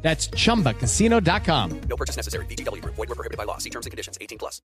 [0.00, 1.80] That's chumbacasino.com.
[1.88, 2.46] No purchase necessary.
[2.46, 2.82] BGW.
[2.84, 3.58] Void were prohibited by law.
[3.58, 4.16] See terms and conditions.
[4.20, 4.62] 18 plus.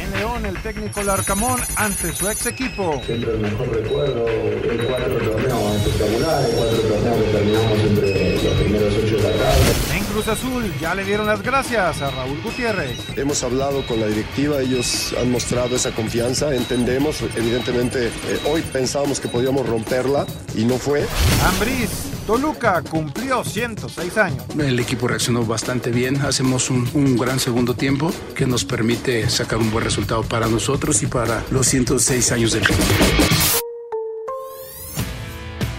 [0.00, 3.02] En León, el técnico Larcamón ante su ex equipo.
[3.04, 8.94] Siempre el mejor recuerdo, hay cuatro torneos espectaculares, cuatro torneos que terminamos entre los primeros
[8.94, 9.96] ocho de la tabla.
[9.96, 12.96] En Cruz Azul ya le dieron las gracias a Raúl Gutiérrez.
[13.18, 19.20] Hemos hablado con la directiva, ellos han mostrado esa confianza, entendemos, evidentemente eh, hoy pensábamos
[19.20, 21.06] que podíamos romperla y no fue.
[21.44, 21.90] Ambriz,
[22.28, 24.44] Toluca cumplió 106 años.
[24.58, 29.58] El equipo reaccionó bastante bien, hacemos un, un gran segundo tiempo que nos permite sacar
[29.58, 32.76] un buen resultado para nosotros y para los 106 años del club.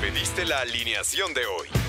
[0.02, 1.89] Pediste la alineación de hoy.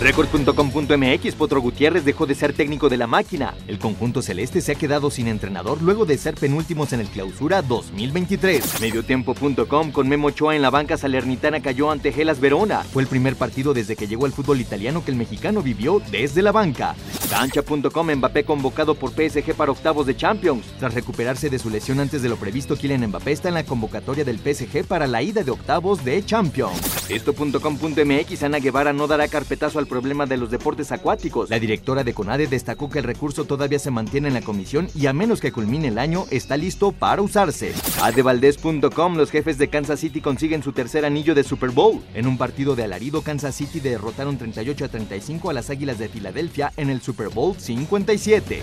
[0.00, 3.54] Record.com.mx Potro Gutiérrez dejó de ser técnico de la máquina.
[3.66, 7.62] El conjunto celeste se ha quedado sin entrenador luego de ser penúltimos en el clausura
[7.62, 8.80] 2023.
[8.80, 12.84] Mediotiempo.com con Memo Ochoa en la banca salernitana cayó ante Gelas Verona.
[12.84, 16.42] Fue el primer partido desde que llegó al fútbol italiano que el mexicano vivió desde
[16.42, 16.94] la banca.
[17.28, 20.64] Cancha.com Mbappé convocado por PSG para octavos de Champions.
[20.78, 24.24] Tras recuperarse de su lesión antes de lo previsto, Kylian Mbappé está en la convocatoria
[24.24, 27.10] del PSG para la ida de octavos de Champions.
[27.10, 31.50] Esto.com.mx Ana Guevara no dará carpetazo al problema de los deportes acuáticos.
[31.50, 35.06] La directora de CONADE destacó que el recurso todavía se mantiene en la comisión y
[35.06, 37.72] a menos que culmine el año está listo para usarse.
[38.02, 42.02] Adevaldez.com Los jefes de Kansas City consiguen su tercer anillo de Super Bowl.
[42.14, 46.08] En un partido de alarido, Kansas City derrotaron 38 a 35 a las Águilas de
[46.08, 48.62] Filadelfia en el Super Bowl 57.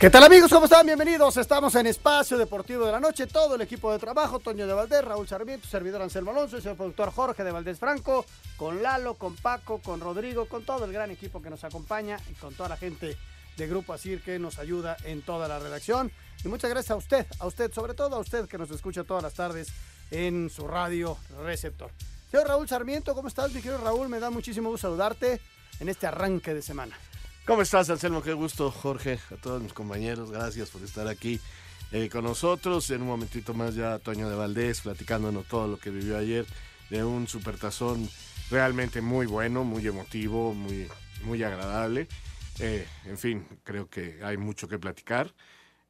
[0.00, 0.50] ¿Qué tal amigos?
[0.50, 0.86] ¿Cómo están?
[0.86, 1.36] Bienvenidos.
[1.36, 3.26] Estamos en Espacio Deportivo de la Noche.
[3.26, 7.12] Todo el equipo de trabajo, Toño de Valdés, Raúl Sarmiento, servidor Anselmo Alonso, y productor
[7.12, 8.24] Jorge de Valdés Franco,
[8.56, 12.32] con Lalo, con Paco, con Rodrigo, con todo el gran equipo que nos acompaña y
[12.32, 13.18] con toda la gente
[13.58, 16.10] de Grupo Asir que nos ayuda en toda la redacción.
[16.42, 19.22] Y muchas gracias a usted, a usted, sobre todo a usted que nos escucha todas
[19.22, 19.68] las tardes
[20.10, 21.90] en su radio receptor.
[22.30, 24.08] Señor Raúl Sarmiento, ¿cómo estás, mi querido Raúl?
[24.08, 25.42] Me da muchísimo gusto saludarte
[25.78, 26.96] en este arranque de semana.
[27.46, 28.22] ¿Cómo estás, Anselmo?
[28.22, 30.30] Qué gusto, Jorge, a todos mis compañeros.
[30.30, 31.40] Gracias por estar aquí
[31.90, 32.90] eh, con nosotros.
[32.90, 36.46] En un momentito más ya Toño de Valdés platicándonos todo lo que vivió ayer
[36.90, 38.08] de un supertazón
[38.50, 40.86] realmente muy bueno, muy emotivo, muy,
[41.24, 42.08] muy agradable.
[42.60, 45.32] Eh, en fin, creo que hay mucho que platicar.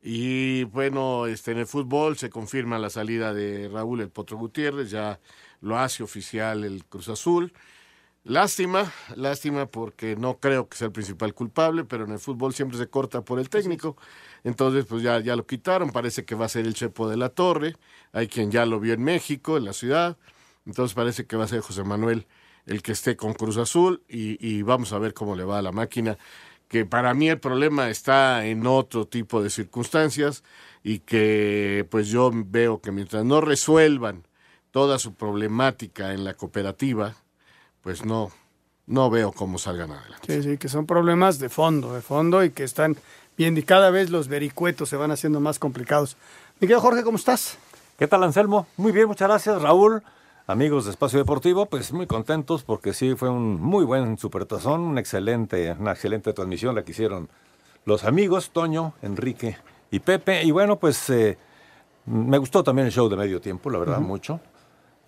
[0.02, 4.90] Y bueno, este, en el fútbol se confirma la salida de Raúl El Potro Gutiérrez,
[4.90, 5.20] ya
[5.60, 7.52] lo hace oficial el Cruz Azul.
[8.22, 12.76] Lástima, lástima porque no creo que sea el principal culpable, pero en el fútbol siempre
[12.76, 13.96] se corta por el técnico.
[14.44, 17.30] Entonces, pues ya, ya lo quitaron, parece que va a ser el Chepo de la
[17.30, 17.76] Torre,
[18.12, 20.18] hay quien ya lo vio en México, en la ciudad,
[20.66, 22.26] entonces parece que va a ser José Manuel
[22.66, 25.62] el que esté con Cruz Azul y, y vamos a ver cómo le va a
[25.62, 26.18] la máquina,
[26.68, 30.44] que para mí el problema está en otro tipo de circunstancias
[30.84, 34.26] y que pues yo veo que mientras no resuelvan
[34.70, 37.16] toda su problemática en la cooperativa,
[37.82, 38.30] pues no,
[38.86, 40.26] no veo cómo salgan adelante.
[40.26, 42.96] Sí, sí, que son problemas de fondo, de fondo y que están
[43.36, 46.16] bien y cada vez los vericuetos se van haciendo más complicados.
[46.60, 47.56] Mi querido Jorge, ¿cómo estás?
[47.98, 48.66] ¿Qué tal, Anselmo?
[48.76, 50.02] Muy bien, muchas gracias, Raúl.
[50.46, 55.00] Amigos de Espacio Deportivo, pues muy contentos porque sí fue un muy buen supertazón, una
[55.00, 57.28] excelente, una excelente transmisión la que hicieron
[57.84, 59.56] los amigos Toño, Enrique
[59.90, 60.42] y Pepe.
[60.42, 61.38] Y bueno, pues eh,
[62.06, 64.06] me gustó también el show de medio tiempo, la verdad, uh -huh.
[64.06, 64.40] mucho.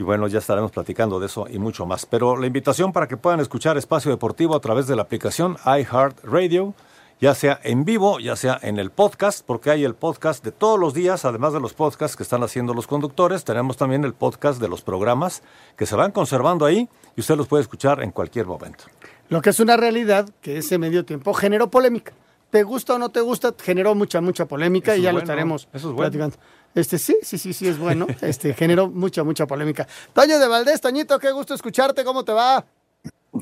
[0.03, 2.07] Y bueno, ya estaremos platicando de eso y mucho más.
[2.07, 6.75] Pero la invitación para que puedan escuchar Espacio Deportivo a través de la aplicación iHeartRadio
[7.21, 10.77] ya sea en vivo, ya sea en el podcast, porque hay el podcast de todos
[10.77, 14.61] los días, además de los podcasts que están haciendo los conductores, tenemos también el podcast
[14.61, 15.45] de los programas
[15.77, 18.87] que se van conservando ahí y usted los puede escuchar en cualquier momento.
[19.29, 22.13] Lo que es una realidad, que ese medio tiempo generó polémica.
[22.51, 23.55] ¿Te gusta o no te gusta?
[23.57, 26.11] Generó mucha, mucha polémica Eso y ya lo estaremos eso es bueno.
[26.11, 26.37] platicando.
[26.75, 28.07] Este, sí, sí, sí, sí, es bueno.
[28.23, 29.87] Este, generó mucha, mucha polémica.
[30.13, 32.65] Toño de Valdés, Toñito, qué gusto escucharte, ¿cómo te va?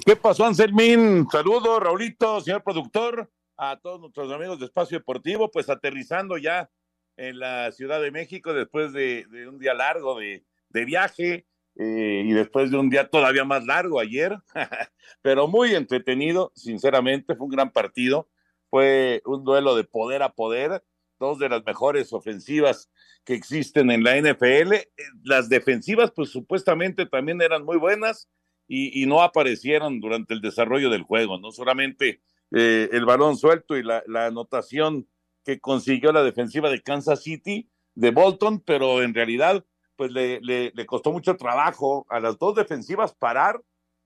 [0.04, 1.26] ¿Qué pasó, Anselmín?
[1.30, 6.70] Saludos, Raulito, señor productor, a todos nuestros amigos de Espacio Deportivo, pues aterrizando ya
[7.16, 12.24] en la Ciudad de México después de, de un día largo de, de viaje eh,
[12.26, 14.36] y después de un día todavía más largo ayer,
[15.22, 18.28] pero muy entretenido, sinceramente, fue un gran partido,
[18.70, 20.82] fue un duelo de poder a poder,
[21.20, 22.90] dos de las mejores ofensivas
[23.24, 24.88] que existen en la NFL, Eh,
[25.22, 28.28] las defensivas pues supuestamente también eran muy buenas,
[28.66, 32.22] y, y no aparecieron durante el desarrollo del juego, no solamente
[32.52, 35.08] eh, el balón suelto y la, la anotación
[35.44, 39.64] que consiguió la defensiva de Kansas City, de Bolton, pero en realidad
[39.96, 43.60] pues le, le, le costó mucho trabajo a las dos defensivas parar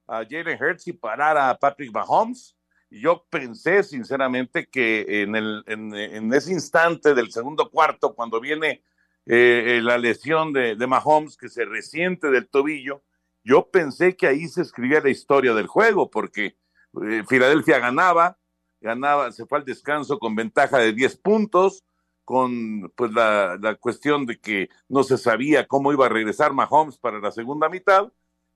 [0.06, 2.56] a Jalen Hurts y parar a Patrick Mahomes.
[3.00, 8.84] Yo pensé sinceramente que en, el, en, en ese instante del segundo cuarto, cuando viene
[9.26, 13.02] eh, la lesión de, de Mahomes, que se resiente del tobillo,
[13.42, 16.56] yo pensé que ahí se escribía la historia del juego, porque
[17.02, 18.38] eh, Filadelfia ganaba,
[18.80, 21.82] ganaba, se fue al descanso con ventaja de 10 puntos,
[22.24, 26.96] con pues la, la cuestión de que no se sabía cómo iba a regresar Mahomes
[26.96, 28.12] para la segunda mitad,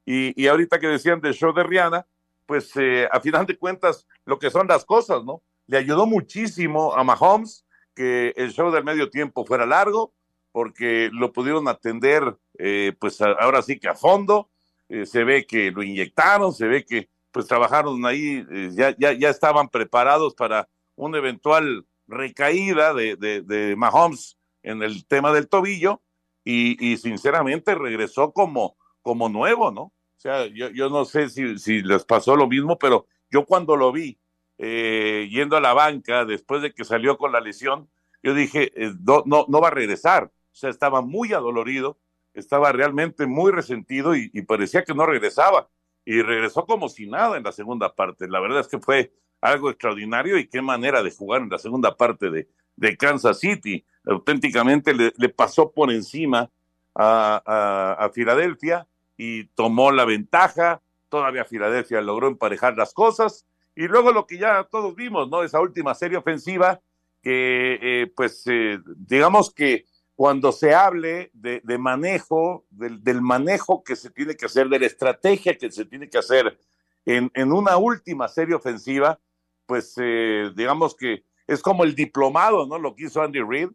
[0.07, 2.07] y, y ahorita que decían del show de Rihanna,
[2.49, 5.43] pues eh, a final de cuentas lo que son las cosas, ¿no?
[5.67, 10.15] Le ayudó muchísimo a Mahomes que el show del medio tiempo fuera largo,
[10.51, 14.49] porque lo pudieron atender, eh, pues ahora sí que a fondo,
[14.89, 19.29] eh, se ve que lo inyectaron, se ve que pues trabajaron ahí, ya, ya, ya
[19.29, 26.01] estaban preparados para una eventual recaída de, de, de Mahomes en el tema del tobillo
[26.45, 29.93] y, y sinceramente regresó como, como nuevo, ¿no?
[30.19, 33.77] O sea, yo, yo no sé si, si les pasó lo mismo, pero yo cuando
[33.77, 34.19] lo vi
[34.59, 37.89] eh, yendo a la banca después de que salió con la lesión,
[38.21, 40.25] yo dije, eh, no, no, no va a regresar.
[40.25, 41.99] O sea, estaba muy adolorido,
[42.35, 45.69] estaba realmente muy resentido y, parecía que no regresaba.
[46.05, 48.27] Y regresó como si nada en la segunda parte.
[48.27, 51.97] La verdad es que fue algo extraordinario y qué manera de jugar en la segunda
[51.97, 53.85] parte de, de Kansas City.
[54.05, 56.51] Auténticamente le, pasó por encima
[56.93, 58.89] a, a Filadelfia
[59.19, 60.81] y tomó la ventaja.
[61.11, 63.45] Todavía Filadelfia logró emparejar las cosas.
[63.75, 65.43] Y luego lo que ya todos vimos, ¿no?
[65.43, 66.81] Esa última serie ofensiva
[67.23, 69.85] que, eh, pues, eh, digamos que
[70.15, 74.81] cuando se hable de, de manejo, del, del, manejo que se tiene que hacer, de
[74.81, 76.59] la estrategia que se tiene que hacer
[77.05, 79.21] en, en una última serie ofensiva,
[79.67, 82.79] pues eh, digamos que es como el diplomado, ¿no?
[82.79, 83.71] Lo que hizo Andy Reid,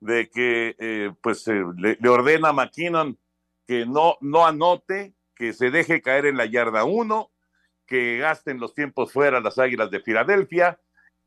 [0.00, 3.16] de que pues le, le, ordena a McKinnon
[3.66, 7.32] que no, no anote, que se deje caer en la yarda uno,
[7.86, 10.80] que gasten los tiempos fuera las Águilas de Filadelfia,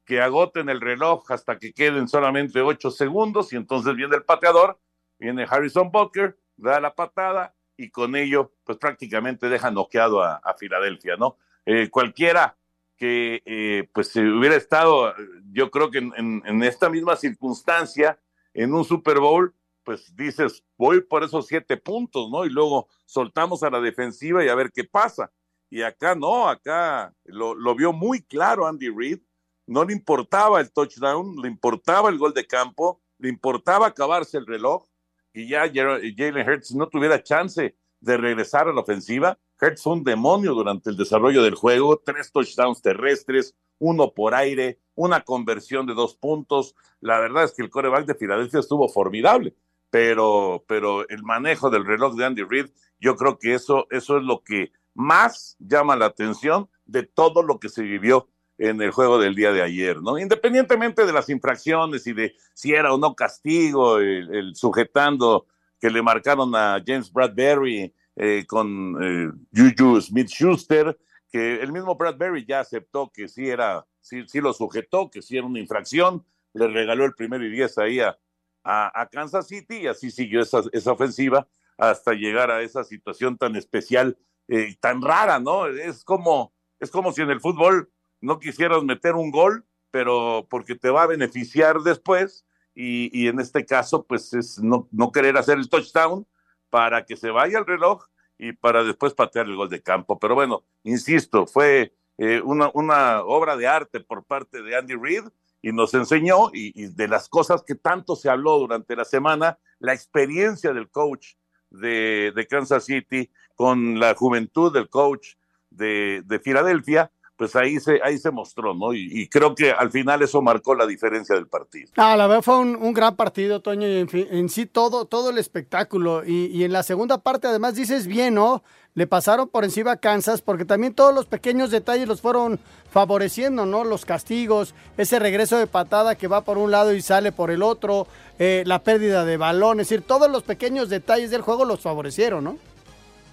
[0.05, 4.79] que agoten el reloj hasta que queden solamente ocho segundos y entonces viene el pateador,
[5.19, 11.17] viene Harrison Butker, da la patada y con ello pues prácticamente deja noqueado a, Filadelfia,
[11.17, 11.37] ¿no?
[11.65, 12.57] Eh, cualquiera
[12.95, 15.13] que eh, pues se hubiera estado,
[15.51, 18.19] yo creo que en, esta misma circunstancia,
[18.53, 19.53] en un Super Bowl,
[19.87, 22.43] pues dices, voy por esos siete puntos, ¿no?
[22.43, 25.31] Y luego soltamos a la defensiva y a ver qué pasa.
[25.69, 29.19] Y acá no, acá lo, lo vio muy claro Andy Reid,
[29.65, 34.45] no le importaba el touchdown, le importaba el gol de campo, le importaba acabarse el
[34.45, 34.85] reloj
[35.33, 39.39] y ya Jalen Hurts no tuviera chance de regresar a la ofensiva.
[39.61, 44.79] Hurts fue un demonio durante el desarrollo del juego, tres touchdowns terrestres, uno por aire,
[44.95, 46.75] una conversión de dos puntos.
[46.99, 49.55] La verdad es que el coreback de Filadelfia estuvo formidable,
[49.89, 52.67] pero, pero el manejo del reloj de Andy Reid,
[52.99, 57.59] yo creo que eso, eso es lo que más llama la atención de todo lo
[57.59, 58.27] que se vivió
[58.57, 60.17] en el juego del día de ayer, ¿no?
[60.17, 65.45] Independientemente de las infracciones y de si era o no castigo, el, sujetando
[65.79, 70.97] que le marcaron a James Bradbury eh, con eh, Juju Smith Schuster,
[71.31, 75.37] que el mismo Bradbury ya aceptó que sí era, sí, sí lo sujetó, que sí
[75.37, 78.17] era una infracción, le regaló el primero y diez ahí a,
[78.63, 81.47] a, Kansas City y así siguió esa, esa, ofensiva
[81.77, 85.67] hasta llegar a esa situación tan especial, eh, tan rara, ¿no?
[85.67, 90.75] Es como, es como si en el fútbol no quisieras meter un gol, pero porque
[90.75, 92.45] te va a beneficiar después,
[92.75, 96.27] y, y en este caso, pues es no, no, querer hacer el touchdown
[96.69, 98.05] para que se vaya el reloj
[98.37, 100.19] y para después patear el gol de campo.
[100.19, 105.23] Pero bueno, insisto, fue eh, una, una, obra de arte por parte de Andy Reid
[105.67, 109.93] y nos enseñó, y, de las cosas que tanto se habló durante la semana, la
[109.93, 111.33] experiencia del coach
[111.69, 115.35] de, de Kansas City con la juventud del coach
[115.69, 118.93] de, de Filadelfia, pues ahí se, ahí se mostró, ¿no?
[118.93, 121.91] Y, y, creo que al final eso marcó la diferencia del partido.
[121.95, 125.05] Ah, la verdad fue un, un gran partido, Toño, y en, fin, en, sí todo,
[125.05, 126.25] todo el espectáculo.
[126.25, 128.63] Y, y, en la segunda parte, además, dices bien, ¿no?
[128.95, 133.67] Le pasaron por encima a Kansas, porque también todos los pequeños detalles los fueron favoreciendo,
[133.67, 133.83] ¿no?
[133.83, 137.61] Los castigos, ese regreso de patada que va por un lado y sale por el
[137.61, 138.07] otro,
[138.39, 142.43] eh, la pérdida de balón, es decir, todos los pequeños detalles del juego los favorecieron,
[142.43, 142.57] ¿no?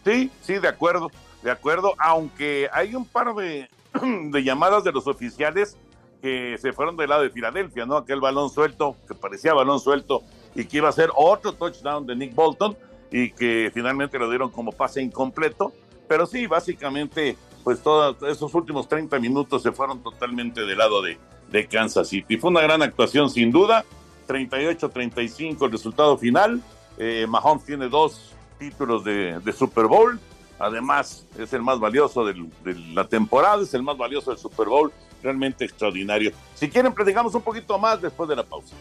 [0.04, 1.10] Sí, sí, de acuerdo,
[1.42, 3.66] de acuerdo, aunque hay un par de,
[4.02, 5.76] de llamadas de los oficiales
[6.20, 7.96] que se fueron del lado de Filadelfia, ¿no?
[7.96, 10.22] Aquel balón suelto, que parecía balón suelto
[10.54, 12.76] y que iba a ser otro touchdown de Nick Bolton
[13.10, 15.72] y que finalmente lo dieron como pase incompleto.
[16.08, 21.18] Pero sí, básicamente, pues todos esos últimos 30 minutos se fueron totalmente del lado de,
[21.50, 22.36] de Kansas City.
[22.38, 23.84] Fue una gran actuación sin duda,
[24.26, 26.62] 38-35 el resultado final.
[26.96, 30.18] Eh, Mahomes tiene dos títulos de, de Super Bowl.
[30.58, 34.68] Además, es el más valioso del, de la temporada, es el más valioso del Super
[34.68, 34.92] Bowl.
[35.22, 36.32] Realmente extraordinario.
[36.54, 38.74] Si quieren, platicamos un poquito más después de la pausa.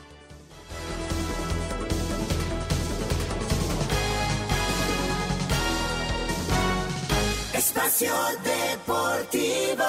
[7.54, 8.14] Espacio
[8.44, 9.84] Deportivo.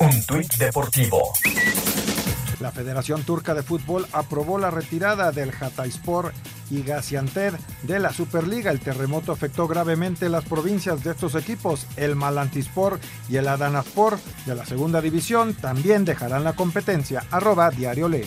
[0.00, 1.32] Un tuit deportivo.
[2.60, 6.32] La Federación Turca de Fútbol aprobó la retirada del Hatayspor
[6.70, 8.70] y Gaziantep de la Superliga.
[8.70, 11.86] El terremoto afectó gravemente las provincias de estos equipos.
[11.96, 12.98] El Malantispor
[13.28, 17.24] y el Adanaspor de la segunda división también dejarán la competencia.
[17.30, 18.26] Arroba Diario Le.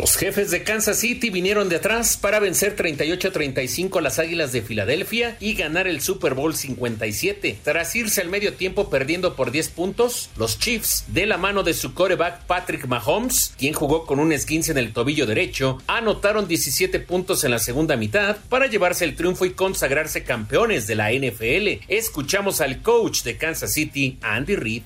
[0.00, 4.62] Los jefes de Kansas City vinieron de atrás para vencer 38-35 a las Águilas de
[4.62, 7.58] Filadelfia y ganar el Super Bowl 57.
[7.62, 11.74] Tras irse al medio tiempo perdiendo por 10 puntos, los Chiefs, de la mano de
[11.74, 17.00] su coreback Patrick Mahomes, quien jugó con un esguince en el tobillo derecho, anotaron 17
[17.00, 21.84] puntos en la segunda mitad para llevarse el triunfo y consagrarse campeones de la NFL.
[21.88, 24.82] Escuchamos al coach de Kansas City, Andy Reid.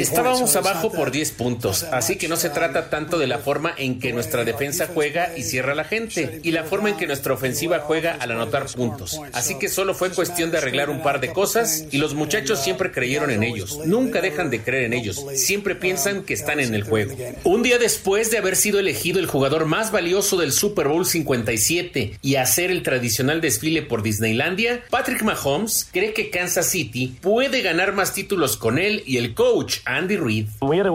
[0.00, 4.00] Estábamos abajo por 10 puntos, así que no se trata tanto de la forma en
[4.00, 7.34] que nuestra defensa juega y cierra a la gente y la forma en que nuestra
[7.34, 9.20] ofensiva juega al anotar puntos.
[9.32, 12.90] Así que solo fue cuestión de arreglar un par de cosas y los muchachos siempre
[12.90, 13.78] creyeron en ellos.
[13.86, 15.24] Nunca dejan de creer en ellos.
[15.34, 17.14] Siempre piensan que están en el juego.
[17.44, 22.18] Un día después de haber sido elegido el jugador más valioso del Super Bowl 57
[22.22, 27.92] y hacer el tradicional desfile por Disneylandia, Patrick Mahomes cree que Kansas City puede ganar
[27.92, 30.46] más títulos con él y el coach Andy Reid.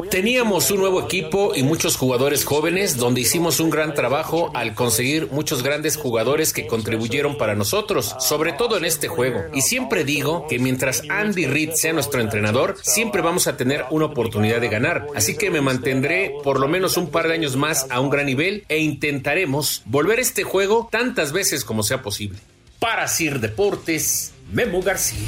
[0.10, 5.28] Teníamos un nuevo equipo y muchos jugadores jóvenes donde hicimos un gran trabajo al conseguir
[5.32, 9.42] muchos grandes jugadores que contribuyeron para nosotros, sobre todo en este juego.
[9.54, 14.06] Y siempre digo que mientras Andy Reid sea nuestro entrenador, siempre vamos a tener una
[14.06, 15.08] oportunidad de ganar.
[15.16, 18.26] Así que me mantendré por lo menos un par de años más a un gran
[18.26, 22.40] nivel e intentaremos volver este juego tantas veces como sea posible.
[22.80, 25.28] Para Sir Deportes, Memo García.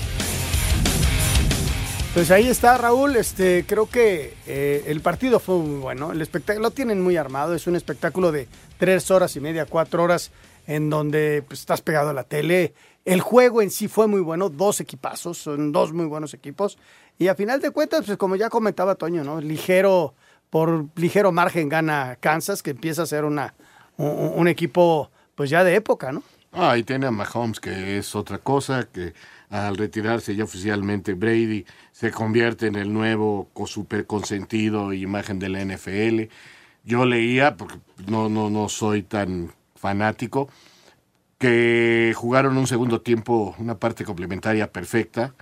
[2.14, 6.68] Pues ahí está Raúl, este creo que eh, el partido fue muy bueno, el espectáculo
[6.68, 10.30] lo tienen muy armado, es un espectáculo de tres horas y media, cuatro horas,
[10.68, 12.76] en donde pues, estás pegado a la tele.
[13.04, 16.78] El juego en sí fue muy bueno, dos equipazos, son dos muy buenos equipos.
[17.18, 19.42] Y a final de cuentas, pues como ya comentaba Toño, ¿no?
[19.42, 20.14] Ligero,
[20.52, 23.56] por ligero margen gana Kansas, que empieza a ser una,
[23.98, 26.22] un, equipo pues ya de época, ¿no?
[26.52, 29.16] Ah, y tiene a Mahomes, que es otra cosa, que
[29.54, 35.64] al retirarse ya oficialmente Brady se convierte en el nuevo super consentido imagen de la
[35.64, 36.34] NFL.
[36.84, 37.76] Yo leía, porque
[38.08, 40.50] no, no, no soy tan fanático,
[41.38, 45.36] que jugaron un segundo tiempo, una parte complementaria perfecta.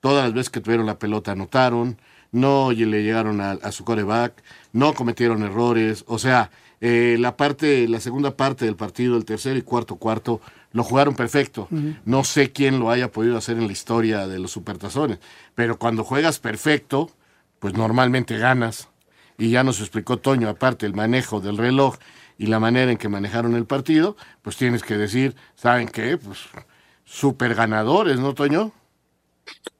[0.00, 1.98] Todas las veces que tuvieron la pelota anotaron,
[2.34, 6.04] no le llegaron a, a su coreback, no cometieron errores.
[6.06, 6.50] O sea,
[6.80, 10.40] eh, la parte, la segunda parte del partido, el tercer y cuarto cuarto,
[10.72, 11.68] lo jugaron perfecto.
[11.70, 12.00] Uh -huh.
[12.04, 15.18] No sé quién lo haya podido hacer en la historia de los supertazones,
[15.54, 17.10] pero cuando juegas perfecto,
[17.60, 18.88] pues normalmente ganas.
[19.38, 21.96] Y ya nos explicó Toño, aparte el manejo del reloj
[22.36, 26.16] y la manera en que manejaron el partido, pues tienes que decir, ¿saben qué?
[26.18, 26.38] Pues
[27.04, 28.72] super ganadores, ¿no, Toño?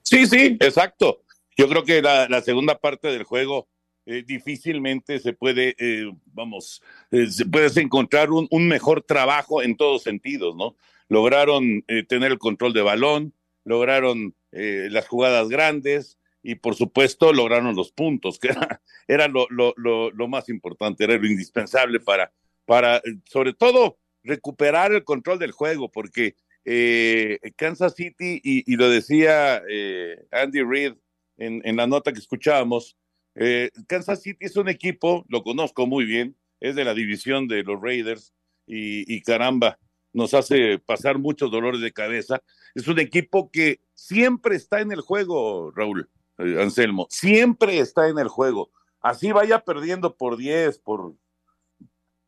[0.02, 1.23] Sí, sí, exacto.
[1.56, 3.68] Yo creo que la, segunda parte del juego
[4.06, 10.02] eh, difícilmente se puede, eh, vamos, eh, se puedes encontrar un, mejor trabajo en todos
[10.02, 10.76] sentidos, ¿no?
[11.08, 13.34] Lograron eh, tener el control de balón,
[13.64, 18.54] lograron las jugadas grandes y por supuesto lograron los puntos, que
[19.08, 22.32] era, lo, lo, más importante, era lo indispensable para,
[22.64, 26.37] para, sobre todo, recuperar el control del juego, porque
[27.56, 29.61] Kansas City, y, y lo decía
[30.30, 30.94] Andy Reid
[31.36, 32.96] en, la nota que escuchábamos,
[33.34, 37.62] eh, Kansas City es un equipo, lo conozco muy bien, es de la división de
[37.62, 38.32] los Raiders,
[38.66, 39.78] y, y caramba,
[40.14, 42.40] nos hace pasar muchos dolores de cabeza.
[42.74, 48.18] Es un equipo que siempre está en el juego, Raúl eh, Anselmo, siempre está en
[48.18, 48.70] el juego.
[49.00, 51.14] Así vaya perdiendo por 10, por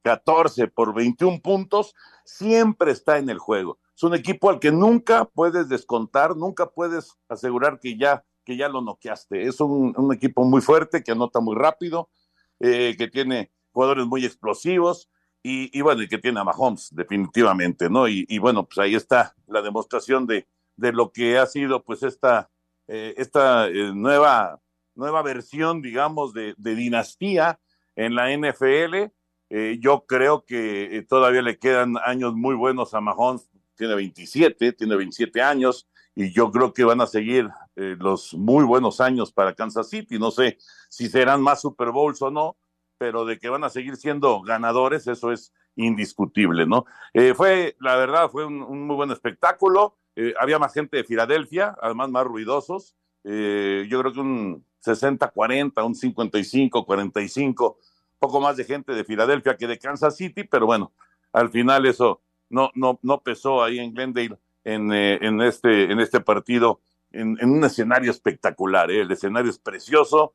[0.02, 1.94] 14, por 21 puntos,
[2.25, 3.78] siempre está en el juego.
[3.96, 8.68] Es un equipo al que nunca puedes descontar, nunca puedes asegurar que ya, que ya
[8.68, 9.42] lo noqueaste.
[9.42, 12.08] Es un, un equipo muy fuerte, que anota muy rápido,
[12.60, 15.10] eh, que tiene jugadores muy explosivos,
[15.42, 18.08] y, y, bueno, que tiene a Mahomes, definitivamente, ¿no?
[18.08, 22.02] Y, y bueno, pues ahí está la demostración de, de, lo que ha sido, pues,
[22.02, 22.50] esta,
[22.88, 24.60] eh, esta eh, nueva,
[24.94, 27.60] nueva versión, digamos, de, de, dinastía
[27.96, 29.12] en la NFL.
[29.78, 35.40] Yo creo que todavía le quedan años muy buenos a Mahomes, tiene 27, tiene 27
[35.40, 35.86] años,
[36.16, 40.18] y yo creo que van a seguir eh, los muy buenos años para Kansas City.
[40.18, 40.56] No sé
[40.88, 42.56] si serán más Super Bowls o no,
[42.99, 46.87] pero de que van a seguir siendo ganadores, eso es indiscutible, ¿no?
[47.12, 49.99] Eh, fue, la verdad, fue un, muy buen espectáculo.
[50.16, 52.96] Eh, había más gente de Filadelfia, además más ruidosos.
[53.25, 57.76] Eh, yo creo que un 60-40, un 55-45,
[58.18, 60.92] poco más de gente de Filadelfia que de Kansas City, pero bueno,
[61.32, 66.00] al final eso no, no, no pesó ahí en Glendale en, eh, en, este, en
[66.00, 66.80] este partido,
[67.12, 68.90] en, un escenario espectacular.
[68.90, 70.35] El escenario es precioso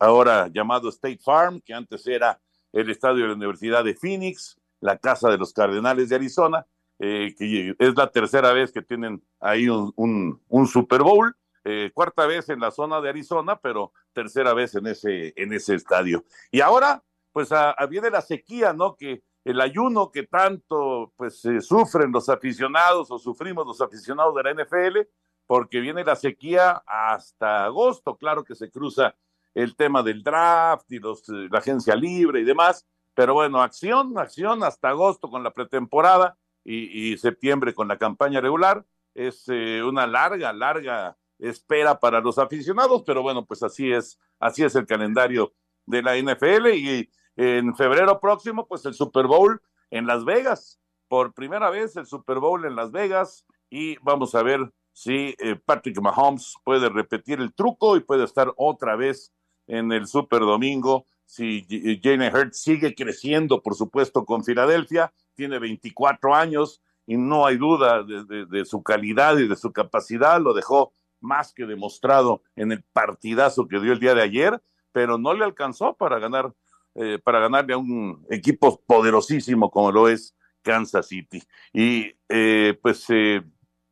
[0.00, 2.40] ahora llamado State Farm, que antes era
[2.72, 6.66] el estadio de la Universidad de Phoenix, la casa de los Cardenales de Arizona,
[6.98, 12.48] eh, que es la tercera vez que tienen ahí un, Super Bowl, eh, cuarta vez
[12.48, 16.24] en la zona de Arizona, pero tercera vez en ese, en ese estadio.
[16.50, 18.96] Y ahora, pues a viene la sequía, ¿no?
[18.96, 24.42] Que el ayuno que tanto pues eh, sufren los aficionados o sufrimos los aficionados de
[24.42, 24.98] la NFL,
[25.46, 29.14] porque viene la sequía hasta agosto, claro que se cruza
[29.54, 34.16] el tema del draft y los, eh, la agencia libre y demás, pero bueno, acción,
[34.18, 40.06] acción hasta agosto con la pretemporada y, septiembre con la campaña regular, es eh, una
[40.06, 45.52] larga, larga espera para los aficionados, pero bueno, pues así es, así es el calendario
[45.84, 51.34] de la NFL y en febrero próximo, pues el Super Bowl en Las Vegas, por
[51.34, 53.46] primera vez el Super Bowl en Las Vegas.
[53.70, 58.52] Y vamos a ver si eh, Patrick Mahomes puede repetir el truco y puede estar
[58.56, 59.32] otra vez
[59.66, 61.06] en el Super Domingo.
[61.26, 61.66] Si
[62.02, 68.02] Jane Hurts sigue creciendo, por supuesto, con Filadelfia, tiene 24 años y no hay duda
[68.02, 72.72] de, de, de, su calidad y de su capacidad, lo dejó más que demostrado en
[72.72, 76.52] el partidazo que dio el día de ayer, pero no le alcanzó para ganar,
[76.94, 81.42] eh, para ganarle a un equipo poderosísimo como lo es Kansas City.
[81.72, 83.42] Y eh, pues eh,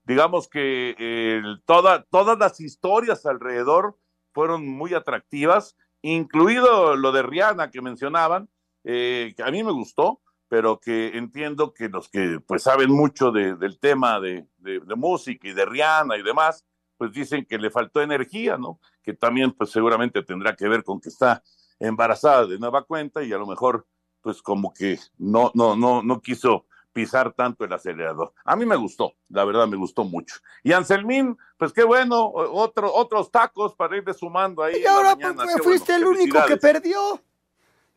[0.05, 3.99] digamos que eh, toda, todas las historias alrededor
[4.33, 8.49] fueron muy atractivas, incluido lo de Rihanna que mencionaban,
[8.85, 13.31] eh, que a mí me gustó, pero que entiendo que los que pues saben mucho
[13.31, 17.59] de, del tema de, de, de, música y de Rihanna y demás, pues dicen que
[17.59, 18.81] le faltó energía, ¿no?
[19.03, 21.43] Que también pues seguramente tendrá que ver con que está
[21.83, 23.87] embarazada de nueva cuenta y a lo mejor
[24.21, 28.33] pues como que no, no, no, no quiso pisar tanto el acelerador.
[28.45, 30.37] A mí me gustó, la verdad me gustó mucho.
[30.63, 34.81] Y Anselmín, pues qué bueno, otro, otros tacos para irle sumando ahí.
[34.83, 36.11] Y ahora pues, fuiste bueno.
[36.11, 37.21] el único que perdió.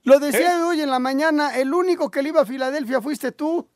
[0.03, 0.63] Lo decía ¿Eh?
[0.63, 3.67] hoy en la mañana, el único que le iba a Filadelfia fuiste tú.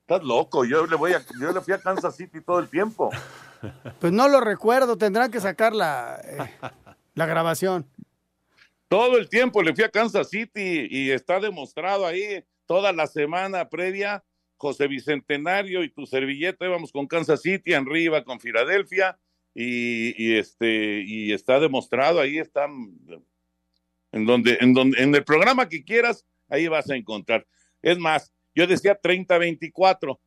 [0.00, 3.10] Estás loco, yo le voy a, yo le fui a Kansas City todo el tiempo.
[4.00, 6.58] Pues no lo recuerdo, tendrán que sacar la, eh,
[7.14, 7.86] la grabación.
[8.88, 13.68] Todo el tiempo le fui a Kansas City y está demostrado ahí toda la semana
[13.68, 14.24] previa,
[14.56, 19.18] José Bicentenario y tu servilleta íbamos con Kansas City, Henry iba con Filadelfia
[19.54, 22.70] y, y, este y está demostrado ahí están
[24.12, 27.46] en donde en donde en el programa que quieras ahí vas a encontrar.
[27.82, 30.18] Es más, yo decía 30-24,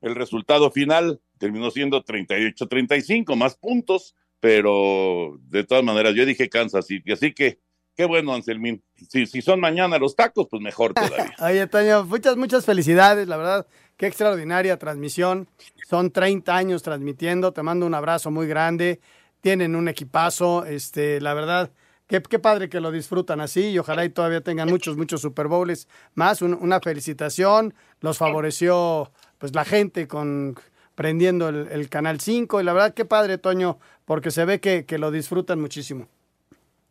[0.00, 6.86] el resultado final terminó siendo 38-35 más puntos, pero de todas maneras yo dije Kansas
[6.86, 7.58] City, así que
[7.96, 8.82] Qué bueno, Anselmín.
[9.08, 11.34] Si, si son mañana los tacos, pues mejor todavía.
[11.40, 13.66] Oye, Toño, muchas, muchas felicidades, la verdad.
[13.96, 15.48] Qué extraordinaria transmisión.
[15.88, 17.52] Son 30 años transmitiendo.
[17.52, 19.00] Te mando un abrazo muy grande.
[19.40, 20.66] Tienen un equipazo.
[20.66, 21.72] Este, la verdad,
[22.06, 23.70] qué, qué padre que lo disfrutan así.
[23.70, 26.42] Y ojalá y todavía tengan muchos, muchos Super Bowls más.
[26.42, 27.72] Un, una felicitación.
[28.00, 30.58] Los favoreció pues la gente con
[30.94, 32.60] prendiendo el, el Canal 5.
[32.60, 36.08] Y la verdad, qué padre, Toño, porque se ve que, que lo disfrutan muchísimo.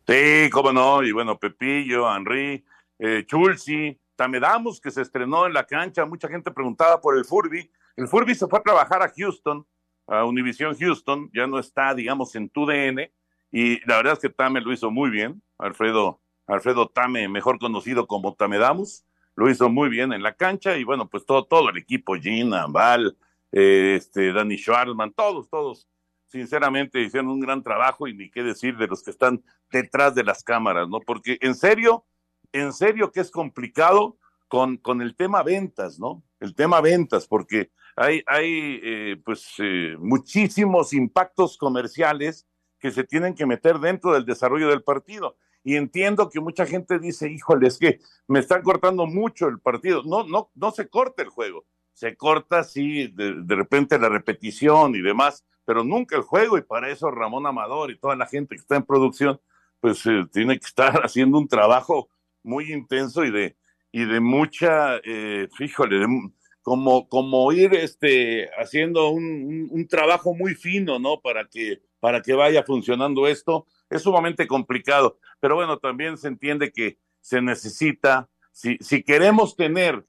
[0.08, 2.64] Sí, cómo no, y bueno, Pepillo, Henry,
[3.00, 7.68] eh, Chulsi, Tamedamus, que se estrenó en la cancha, mucha gente preguntaba por el Furby,
[7.96, 9.66] El Furby se fue a trabajar a Houston,
[10.06, 13.10] a Univision Houston, ya no está, digamos, en TUDN,
[13.50, 18.06] y la verdad es que Tame lo hizo muy bien, Alfredo, Alfredo Tame, mejor conocido
[18.06, 21.78] como Tamedamus, lo hizo muy bien en la cancha, y bueno, pues todo, todo el
[21.78, 23.16] equipo, Gina, Val,
[23.50, 25.88] eh, este, Danny Schwartzman, todos, todos,
[26.36, 30.22] sinceramente hicieron un gran trabajo, y ni qué decir de los que están detrás de
[30.22, 31.00] las cámaras, ¿no?
[31.00, 32.04] Porque en serio,
[32.52, 34.18] en serio que es complicado
[34.48, 36.22] con, con el tema ventas, ¿no?
[36.38, 42.46] El tema ventas, porque hay, hay eh, pues eh, muchísimos impactos comerciales
[42.78, 45.36] que se tienen que meter dentro del desarrollo del partido.
[45.64, 50.02] Y entiendo que mucha gente dice, híjole, es que me están cortando mucho el partido.
[50.04, 51.64] No, no, no se corta el juego.
[51.92, 56.56] Se corta, sí, de, de repente la repetición y demás, pero nunca el juego.
[56.56, 59.38] Y para eso Ramón Amador y toda la gente que está en producción,
[59.80, 62.08] pues eh, tiene que estar haciendo un trabajo
[62.42, 63.56] muy intenso y de,
[63.92, 66.30] y de mucha, eh, fíjole, de,
[66.62, 71.20] como, como ir este, haciendo un, un, un, trabajo muy fino, ¿no?
[71.20, 73.66] Para que, para que vaya funcionando esto.
[73.90, 80.04] Es sumamente complicado, pero bueno, también se entiende que se necesita, si, si queremos tener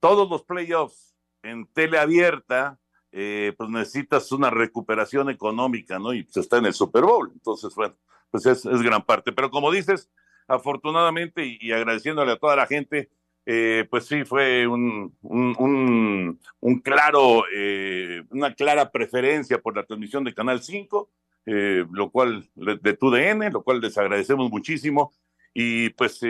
[0.00, 2.78] todos los playoffs en tele abierta,
[3.12, 6.12] eh, pues necesitas una recuperación económica, ¿no?
[6.12, 7.30] Y se está en el Super Bowl.
[7.32, 7.94] Entonces, bueno,
[8.30, 9.32] pues es, gran parte.
[9.32, 10.10] Pero como dices,
[10.46, 13.10] afortunadamente y, agradeciéndole a toda la gente,
[13.46, 20.34] eh, pues sí, fue un, un, claro, eh, una clara preferencia por la transmisión de
[20.34, 21.10] Canal 5,
[21.46, 25.14] eh, lo cual, de TUDN, lo cual les agradecemos muchísimo,
[25.54, 26.20] y pues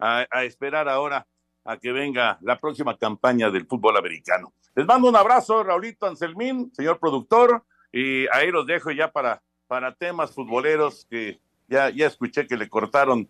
[0.00, 1.26] a, esperar ahora
[1.64, 4.52] a que venga la próxima campaña del fútbol americano.
[4.74, 9.94] Les mando un abrazo, Raulito Anselmín, señor productor, y ahí los dejo ya para, para
[9.94, 13.28] temas futboleros que ya, ya escuché que le cortaron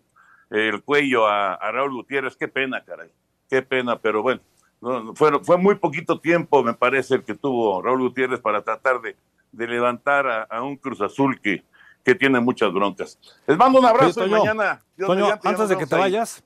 [0.49, 3.09] el cuello a, a Raúl Gutiérrez, qué pena, caray
[3.49, 4.41] qué pena, pero bueno,
[4.81, 9.01] no, fue, fue muy poquito tiempo, me parece, el que tuvo Raúl Gutiérrez para tratar
[9.01, 9.15] de,
[9.51, 11.63] de levantar a, a, un Cruz Azul que,
[12.03, 13.19] que tiene muchas broncas.
[13.47, 14.81] Les mando un abrazo Oye, y mañana.
[14.97, 16.01] Toño, antes de que te ahí.
[16.01, 16.43] vayas,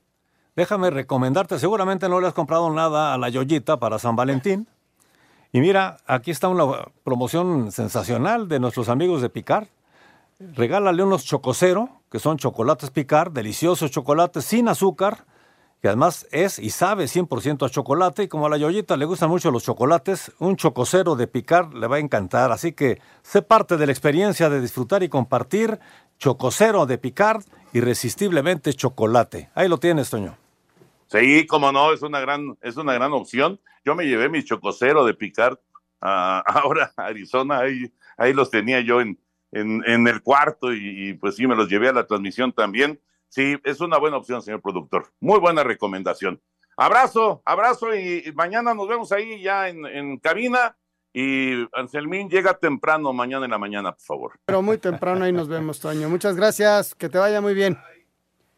[0.59, 4.67] déjame recomendarte, seguramente no le has comprado nada a la Yoyita para San Valentín.
[5.53, 6.65] Y mira, aquí está una
[7.05, 9.69] promoción sensacional de nuestros amigos de Picar.
[10.37, 15.25] Regálale unos chococero, que son chocolates Picar, deliciosos chocolates sin azúcar,
[15.81, 19.29] que además es y sabe 100% a chocolate, y como a la Yoyita le gustan
[19.29, 22.51] mucho los chocolates, un chococero de picar le va a encantar.
[22.51, 25.79] Así que sé parte de la experiencia de disfrutar y compartir
[26.17, 27.39] chococero de picar,
[27.71, 29.51] irresistiblemente chocolate.
[29.55, 30.48] Ahí lo tienes, Toño.
[31.09, 33.59] Sí, como no, es una gran, es una gran opción.
[33.83, 35.59] Yo me llevé mi chococero de picar
[36.01, 39.19] a, ahora a Arizona, ahí, ahí los tenía yo en,
[39.51, 43.57] en, en el cuarto y, pues sí, me los llevé a la transmisión también Sí,
[43.63, 45.07] es una buena opción, señor productor.
[45.19, 46.41] Muy buena recomendación.
[46.75, 50.75] Abrazo, abrazo y mañana nos vemos ahí ya en, en cabina.
[51.13, 54.39] Y Anselmín, llega temprano mañana en la mañana, por favor.
[54.45, 56.09] Pero muy temprano ahí nos vemos, Toño.
[56.09, 57.77] Muchas gracias, que te vaya muy bien.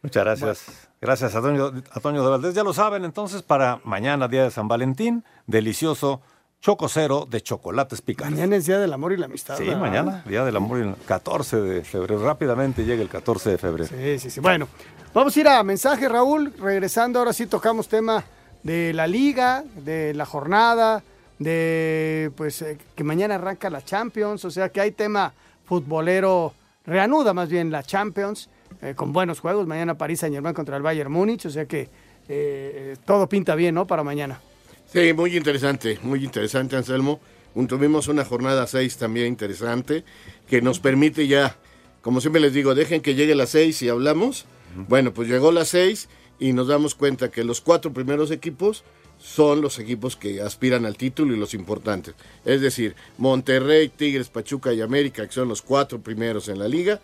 [0.01, 0.63] Muchas gracias.
[0.65, 0.79] Bueno.
[1.01, 2.53] Gracias a Toño, a Toño de Valdés.
[2.53, 6.21] Ya lo saben, entonces, para mañana, día de San Valentín, delicioso
[6.61, 8.37] Chococero de chocolates picantes.
[8.37, 9.57] Mañana es Día del Amor y la Amistad.
[9.57, 9.79] Sí, ¿verdad?
[9.79, 12.23] mañana, Día del Amor y el 14 de febrero.
[12.23, 13.89] Rápidamente llega el 14 de febrero.
[13.89, 14.39] Sí, sí, sí.
[14.39, 14.67] Bueno,
[15.11, 16.53] vamos a ir a mensaje, Raúl.
[16.59, 18.23] Regresando, ahora sí tocamos tema
[18.61, 21.01] de la liga, de la jornada,
[21.39, 24.45] de pues eh, que mañana arranca la Champions.
[24.45, 25.33] O sea que hay tema
[25.65, 26.53] futbolero,
[26.85, 28.49] reanuda más bien la Champions,
[28.81, 29.67] eh, con buenos juegos.
[29.67, 31.45] Mañana París Saint Germain contra el Bayern Múnich.
[31.45, 31.89] O sea que
[32.27, 33.87] eh, todo pinta bien, ¿no?
[33.87, 34.39] Para mañana.
[34.91, 37.19] Sí, muy interesante, muy interesante, Anselmo.
[37.67, 40.03] Tuvimos una jornada 6 también interesante
[40.49, 41.55] que nos permite ya,
[42.01, 44.45] como siempre les digo, dejen que llegue la 6 y hablamos.
[44.87, 46.07] Bueno, pues llegó la 6
[46.39, 48.83] y nos damos cuenta que los cuatro primeros equipos
[49.17, 52.15] son los equipos que aspiran al título y los importantes.
[52.43, 56.99] Es decir, Monterrey, Tigres, Pachuca y América, que son los cuatro primeros en la liga,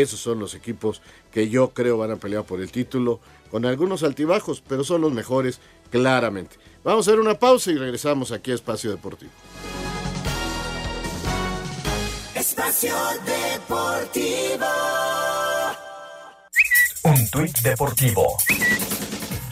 [0.00, 4.02] esos son los equipos que yo creo van a pelear por el título, con algunos
[4.02, 6.56] altibajos, pero son los mejores claramente.
[6.82, 9.30] Vamos a hacer una pausa y regresamos aquí a Espacio Deportivo.
[12.34, 12.94] Espacio
[13.26, 14.66] Deportivo.
[17.04, 18.36] Un tuit deportivo.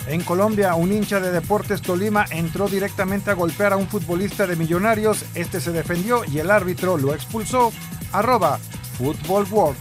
[0.07, 4.57] En Colombia, un hincha de Deportes Tolima entró directamente a golpear a un futbolista de
[4.57, 5.25] Millonarios.
[5.35, 7.73] Este se defendió y el árbitro lo expulsó.
[8.13, 8.59] Arroba
[9.01, 9.77] Football World.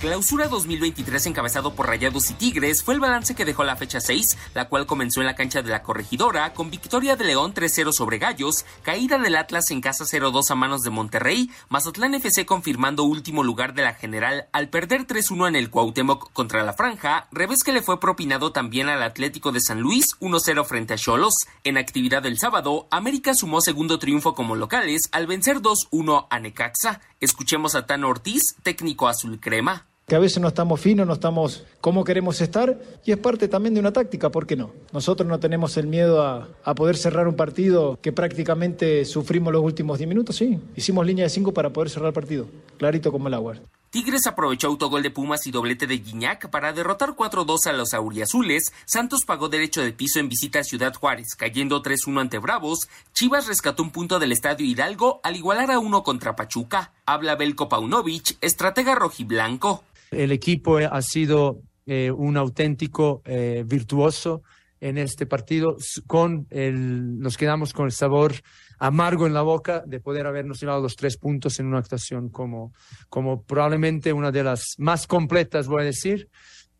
[0.00, 4.38] Clausura 2023 encabezado por Rayados y Tigres fue el balance que dejó la fecha 6,
[4.54, 8.18] la cual comenzó en la cancha de la Corregidora con victoria de León 3-0 sobre
[8.18, 13.42] Gallos, caída del Atlas en casa 0-2 a manos de Monterrey, Mazatlán FC confirmando último
[13.42, 17.72] lugar de la general al perder 3-1 en el Cuauhtémoc contra la Franja, revés que
[17.72, 21.34] le fue propinado también al Atlético de San Luis 1-0 frente a Cholos.
[21.64, 27.00] En actividad del sábado, América sumó segundo triunfo como locales al vencer 2-1 a Necaxa.
[27.20, 31.64] Escuchemos a Tano Ortiz, técnico azul crema que a veces no estamos finos, no estamos
[31.80, 34.72] como queremos estar y es parte también de una táctica, ¿por qué no?
[34.92, 39.62] Nosotros no tenemos el miedo a, a poder cerrar un partido que prácticamente sufrimos los
[39.62, 42.46] últimos 10 minutos, sí, hicimos línea de 5 para poder cerrar el partido,
[42.78, 43.56] clarito como el agua.
[43.90, 48.70] Tigres aprovechó autogol de Pumas y doblete de Guiñac para derrotar 4-2 a los auriazules.
[48.84, 52.80] Santos pagó derecho de piso en visita a Ciudad Juárez, cayendo 3-1 ante Bravos.
[53.14, 56.92] Chivas rescató un punto del Estadio Hidalgo al igualar a uno contra Pachuca.
[57.06, 59.84] Habla Belko Paunovic, estratega rojiblanco.
[60.10, 64.42] El equipo ha sido eh, un auténtico eh, virtuoso
[64.80, 65.76] en este partido.
[66.06, 68.34] Con el, nos quedamos con el sabor
[68.78, 72.72] amargo en la boca de poder habernos llevado los tres puntos en una actuación como,
[73.08, 76.28] como probablemente una de las más completas, voy a decir.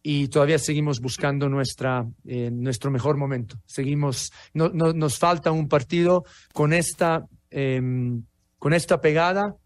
[0.03, 3.57] Y todavía seguimos buscando nuestra, eh, nuestro mejor momento.
[3.67, 8.23] Seguimos, no, no, nos falta un partido con esta, em,
[8.59, 9.57] con esta pegada,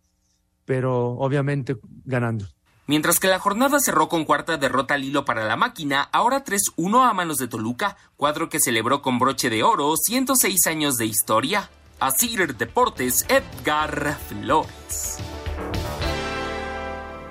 [0.64, 2.46] pero obviamente ganando.
[2.88, 7.08] Mientras que la jornada cerró con cuarta derrota al hilo para la máquina, ahora 3-1
[7.08, 11.70] a manos de Toluca, cuadro que celebró con broche de oro 106 años de historia.
[12.00, 15.18] Asir Deportes, Edgar Flores.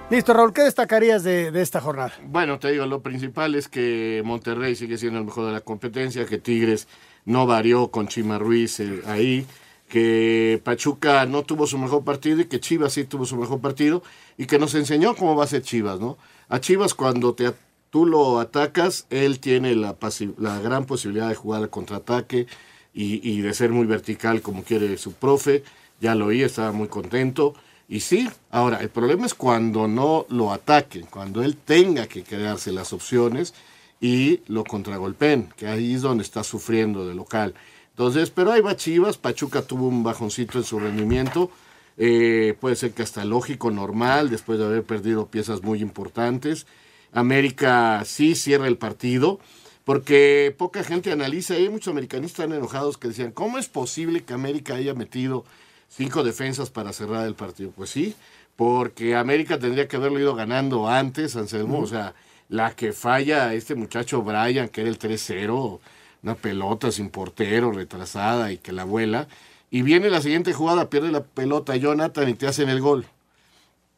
[0.10, 2.14] Listo, Raúl, ¿qué destacarías de, de, esta jornada?
[2.24, 6.26] Bueno, te digo, lo principal es que Monterrey sigue siendo el mejor de la competencia,
[6.26, 6.88] que Tigres
[7.26, 9.46] no varió con Chima Ruiz eh, ahí,
[9.92, 14.02] que Pachuca no tuvo su mejor partido y que Chivas sí tuvo su mejor partido
[14.38, 16.18] y que nos enseñó cómo va a ser Chivas, ¿no?
[16.48, 17.52] A Chivas cuando te,
[17.90, 19.98] tú lo atacas, él tiene la,
[20.38, 22.48] la gran posibilidad de jugar al contraataque
[22.94, 25.64] y, de ser muy vertical como quiere su profe,
[26.00, 27.54] ya lo oí, estaba muy contento.
[27.90, 32.72] Y sí, ahora, el problema es cuando no lo ataquen, cuando él tenga que quedarse
[32.72, 33.54] las opciones
[34.00, 37.54] y lo contragolpen, que ahí es donde está sufriendo de local.
[38.02, 41.52] Entonces, pero ahí va Chivas, Pachuca tuvo un bajoncito en su rendimiento,
[41.98, 46.66] eh, puede ser que hasta lógico, normal, después de haber perdido piezas muy importantes.
[47.14, 49.40] América sí cierra el partido,
[49.86, 54.74] porque poca gente analiza, hay muchos americanistas enojados que decían, ¿cómo es posible que América
[54.74, 55.46] haya metido
[55.88, 57.70] cinco defensas para cerrar el partido.
[57.70, 58.16] Pues sí,
[58.56, 61.82] porque América tendría que haberlo ido ganando antes, Anselmo.
[61.82, 62.16] O sea,
[62.50, 65.80] la que falla este muchacho Brian, que era el 3-0,
[66.24, 69.28] una pelota sin portero, retrasada y que la vuela.
[69.70, 73.06] Y viene la siguiente jugada, pierde la pelota Jonathan y te hacen el gol.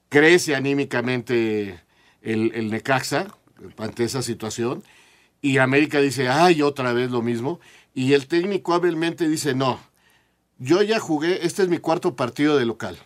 [0.09, 1.81] Crece anímicamente
[2.21, 3.27] el, el Necaxa
[3.77, 4.83] ante esa situación.
[5.41, 7.59] Y América dice, ay, otra vez lo mismo.
[7.93, 9.79] Y el técnico hábilmente dice, no,
[10.57, 12.97] yo ya jugué, este es mi cuarto partido de local.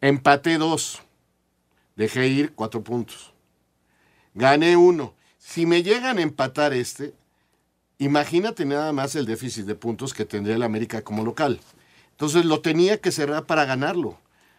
[0.00, 1.02] Empaté dos.
[1.96, 3.32] Dejé ir cuatro puntos.
[4.34, 5.14] Gané uno.
[5.38, 7.14] Si me llegan a empatar este,
[7.98, 11.60] imagínate nada más el déficit de puntos que tendría el América como local.
[12.12, 14.18] Entonces lo tenía que cerrar para ganarlo.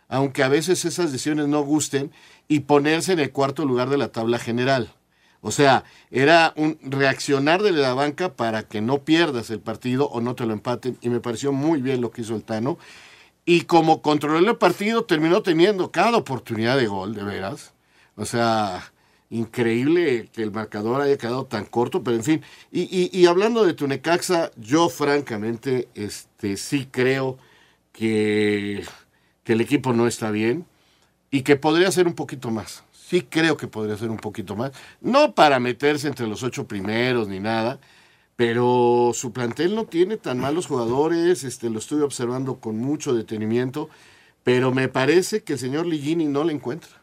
[0.10, 2.12] Aunque a veces esas decisiones no gusten
[2.48, 4.94] y ponerse en el cuarto lugar de la tabla general.
[5.42, 10.22] O sea, era un reaccionar de la banca para que no pierdas el partido o
[10.22, 10.98] no te lo empaten.
[11.02, 12.78] Y me pareció muy bien lo que hizo el Tano.
[13.46, 17.74] Y como controló el partido, terminó teniendo cada oportunidad de gol, de veras.
[18.16, 18.92] O sea,
[19.30, 22.42] increíble que el marcador haya quedado tan corto, pero en fin.
[22.72, 27.38] Y, hablando de Tunecaxa, yo francamente este, sí creo
[27.92, 28.84] que,
[29.46, 30.66] el equipo no está bien
[31.32, 34.72] y que podría ser un poquito más sí creo que podría ser un poquito más.
[35.00, 37.80] No para meterse entre los ocho primeros ni nada,
[38.36, 43.90] pero su plantel no tiene tan malos jugadores, este, lo estoy observando con mucho detenimiento,
[44.44, 46.97] pero me parece que el señor Ligini no le encuentra.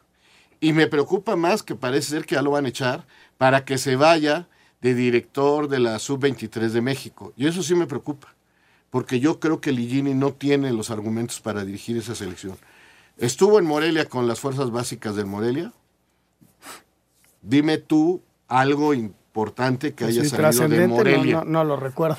[0.61, 3.07] Y me preocupa más que parece ser que ya lo van a echar
[3.39, 4.49] para que se vaya
[4.81, 7.33] de director de la Sub-23 de México.
[7.37, 8.35] Y eso sí me preocupa,
[8.91, 12.57] porque yo creo que Ligini no tiene los argumentos para dirigir esa selección.
[13.17, 15.73] Estuvo en Morelia con las fuerzas básicas del Morelia,
[17.43, 21.37] Dime tú algo importante que haya Sí, salido de no- Morelia.
[21.39, 22.17] No, no lo recuerdo.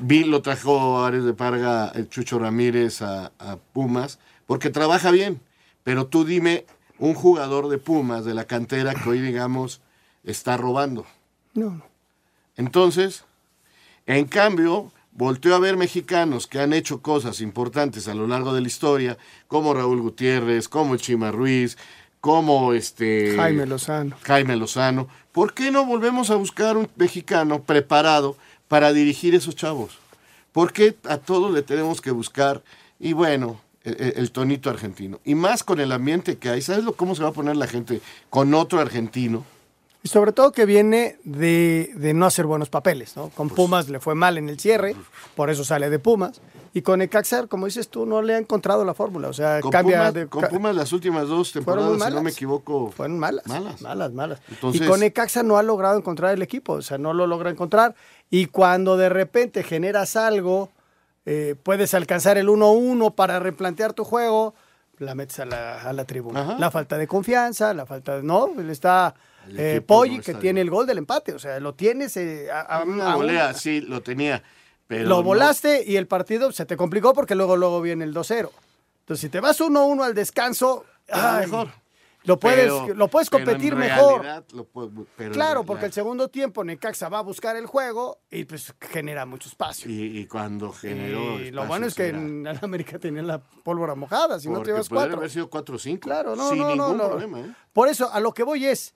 [0.00, 5.40] Vi, lo trajo Ares de Parga, el Chucho Ramírez a, a Pumas, porque trabaja bien.
[5.84, 6.66] Pero tú dime
[6.98, 9.80] un jugador de Pumas, de la cantera, que hoy, digamos,
[10.24, 11.06] está robando.
[11.54, 11.84] No, no.
[12.56, 13.24] Entonces,
[14.06, 18.60] en cambio, volteó a ver mexicanos que han hecho cosas importantes a lo largo de
[18.60, 19.18] la historia,
[19.48, 21.76] como Raúl Gutiérrez, como el Chima Ruiz,
[22.20, 24.16] como este Jaime Lozano.
[24.22, 25.08] Jaime Lozano.
[25.32, 28.36] ¿Por qué no volvemos a buscar un mexicano preparado
[28.68, 29.98] para dirigir esos chavos?
[30.52, 32.62] ¿Por qué a todos le tenemos que buscar?
[32.98, 35.20] Y bueno, el, el tonito argentino.
[35.24, 36.62] Y más con el ambiente que hay.
[36.62, 39.44] ¿Sabes lo, cómo se va a poner la gente con otro argentino?
[40.02, 43.30] Y sobre todo que viene de, de no hacer buenos papeles, ¿no?
[43.30, 44.94] Con Pumas le fue mal en el cierre,
[45.34, 46.42] por eso sale de Pumas.
[46.74, 49.28] Y con Ecaxar, como dices tú, no le ha encontrado la fórmula.
[49.28, 50.26] O sea, Con, cambia Pumas, de.
[50.26, 52.32] con Pumas las últimas dos temporadas, si no me malas.
[52.34, 52.90] equivoco.
[52.90, 53.46] Fueron malas.
[53.46, 53.80] Malas.
[53.80, 54.42] Malas, malas.
[54.50, 57.48] Entonces- y con Ecaxa no ha logrado encontrar el equipo, o sea, no lo logra
[57.50, 57.94] encontrar.
[58.28, 60.68] Y cuando de repente generas algo,
[61.26, 64.54] eh, puedes alcanzar el 1-1 para replantear tu juego,
[64.98, 66.56] la metes a la, a la tribuna.
[66.58, 68.22] La falta de confianza, la falta de.
[68.22, 69.14] No, él está.
[69.48, 72.60] Eh, Poggi, no que tiene el gol del empate, o sea, lo tienes eh, a,
[72.60, 74.42] a- Una volea, sí, lo tenía.
[74.86, 78.14] Pero lo no- volaste y el partido se te complicó porque luego, luego viene el
[78.14, 78.50] 2-0.
[79.00, 81.68] Entonces, si te vas 1-1 al descanso, ay, mejor.
[82.26, 84.22] Lo puedes, Pero- lo puedes competir mejor.
[84.22, 87.54] realidad lo puedo- pero en Claro, realidad- porque el segundo tiempo Necaxa va a buscar
[87.56, 89.90] el juego y pues genera mucho espacio.
[89.90, 91.38] Y, y cuando generó.
[91.38, 94.88] Y lo bueno es que en América tenía la pólvora mojada, si no te podría
[94.88, 95.16] cuatro.
[95.18, 96.00] haber sido 4 o 5.
[96.00, 97.08] Claro, no, Sin no, no, ningún no.
[97.10, 97.54] problema, ¿eh?
[97.74, 98.94] Por eso, a lo que voy es,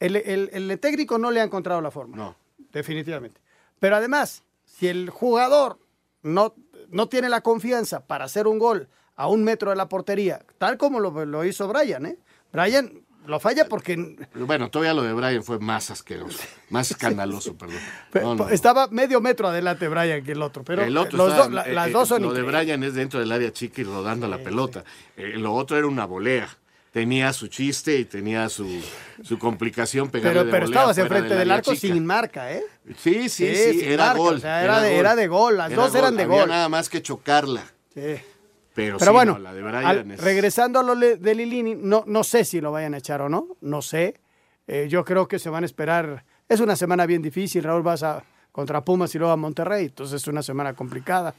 [0.00, 2.16] el, el- el técnico no le ha encontrado la forma.
[2.16, 2.36] No.
[2.72, 3.40] Definitivamente.
[3.80, 5.78] Pero además, si el jugador
[6.22, 6.54] no,
[6.90, 10.76] no tiene la confianza para hacer un gol a un metro de la portería, tal
[10.76, 12.16] como lo, lo hizo Brian, ¿eh?
[12.52, 12.92] Brian
[13.26, 17.78] lo falla porque Pero bueno, todavía lo de Brian fue más asqueroso, más escandaloso, perdón.
[18.12, 18.48] pe- No, no.
[18.50, 20.62] estaba medio metro adelante Brian que el otro.
[20.62, 22.42] Pero el otro los estaba- dos- la- eh, las eh, dos son Lo de.
[22.42, 24.84] Brian es dentro del área chica y rodando la pelota.
[25.16, 26.48] Eh, lo otro era una volea.
[26.92, 28.68] Tenía su chiste y tenía su,
[29.22, 31.92] su complicación pegarle Pero, de pero estabas enfrente del arco chica.
[31.94, 32.62] sin marca, ¿eh?
[32.98, 34.34] Sí, sí, sí, era marca, gol.
[34.36, 36.48] o sea, era de- era de gol, las dos eran de Había gol.
[36.50, 37.64] nada más que chocarla.
[37.94, 38.16] Sí.
[38.74, 41.74] Pero, Pero sí, bueno, no, la de Brian al- es- regresando a lo de Lilini,
[41.76, 44.20] no, no sé si lo vayan a echar o no, no sé.
[44.66, 46.24] Eh, yo creo que se van a esperar.
[46.48, 50.22] Es una semana bien difícil, Raúl, vas a contra Pumas y luego a Monterrey, entonces
[50.22, 51.34] es una semana complicada.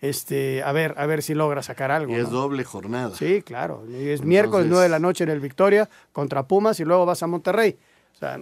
[0.00, 2.12] Este, a ver, a ver si logra sacar algo.
[2.12, 2.30] y es ¿no?
[2.40, 3.14] doble jornada.
[3.14, 3.84] Sí, claro.
[3.92, 7.22] Es miércoles Entonces- 9 de la noche en el Victoria contra Pumas y luego vas
[7.22, 7.76] a Monterrey.
[8.14, 8.38] O sea,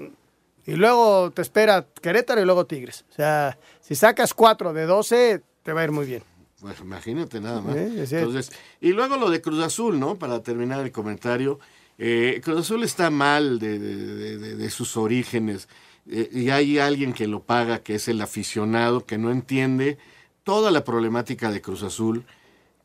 [0.67, 3.05] y luego te espera Querétaro y luego Tigres.
[3.11, 6.23] O sea, si sacas 4 de 12, te va a ir muy bien.
[6.61, 7.77] Pues imagínate nada más.
[8.19, 10.17] Entonces, y luego lo de Cruz Azul, ¿no?
[10.17, 11.59] Para terminar el comentario.
[12.01, 15.69] eh, Cruz Azul está mal de, de- de- de- de sus orígenes.
[16.11, 19.99] eh, y hay alguien que lo paga, que es el aficionado, que no entiende
[20.43, 22.25] toda la problemática de Cruz Azul,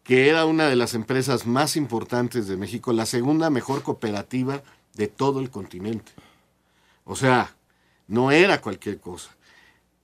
[0.03, 4.61] que era una de las empresas más importantes de México, la segunda mejor cooperativa
[4.95, 6.11] de todo el continente.
[7.05, 7.55] O sea,
[8.07, 9.29] no era cualquier cosa.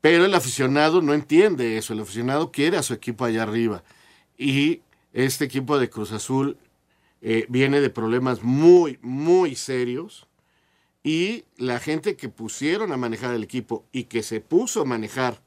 [0.02, 3.84] Pero el aficionado no entiende eso, el aficionado quiere a su equipo allá arriba.
[4.38, 4.82] Y
[5.14, 6.58] este equipo de Cruz Azul
[7.22, 10.28] eh, viene de problemas muy, muy serios.
[11.04, 15.42] Y la gente que pusieron a manejar el equipo y que se puso a manejar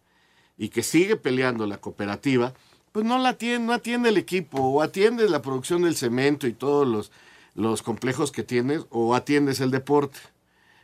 [0.59, 2.55] y que sigue peleando la cooperativa,
[2.93, 6.53] pues no la atiende, no atiende el equipo, o atiendes la producción del cemento y
[6.53, 7.11] todos los,
[7.55, 10.19] los complejos que tienes, o atiendes el deporte.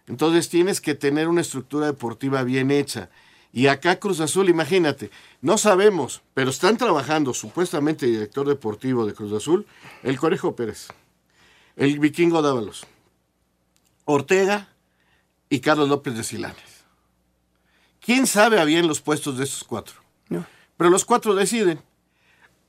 [0.07, 3.11] Entonces tienes que tener una estructura deportiva bien hecha.
[3.53, 9.15] Y acá Cruz Azul, imagínate, no sabemos, pero están trabajando supuestamente el director deportivo de
[9.15, 9.67] Cruz Azul,
[10.03, 10.89] el Conejo Pérez,
[11.77, 12.87] el Vikingo Dávalos,
[14.05, 14.69] Ortega
[15.49, 16.85] y Carlos López de Silanes.
[18.01, 19.97] ¿Quién sabe a bien los puestos de esos cuatro?
[20.29, 20.47] No.
[20.77, 21.81] Pero los cuatro deciden.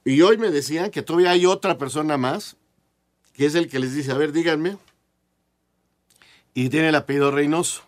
[0.04, 2.56] Y hoy me decían que todavía hay otra persona más,
[3.34, 4.78] que es el que les dice, a ver, díganme.
[6.54, 7.84] Y tiene el apellido Reynoso,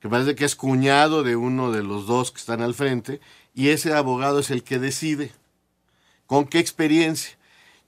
[0.00, 3.20] que parece que es cuñado de uno de los dos que están al frente,
[3.54, 5.32] y ese abogado es el que decide.
[6.26, 7.36] ¿Con qué experiencia?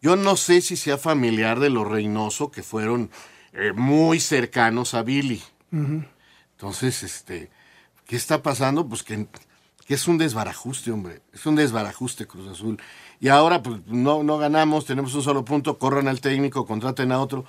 [0.00, 3.10] Yo no sé si sea familiar de los Reynoso, que fueron
[3.52, 5.42] eh, muy cercanos a Billy.
[5.70, 7.50] Entonces, este,
[8.06, 8.88] ¿qué está pasando?
[8.88, 9.26] Pues que,
[9.86, 11.20] que es un desbarajuste, hombre.
[11.32, 12.80] Es un desbarajuste Cruz Azul.
[13.20, 17.20] Y ahora, pues, no, no ganamos, tenemos un solo punto, corran al técnico, contraten a
[17.20, 17.44] otro.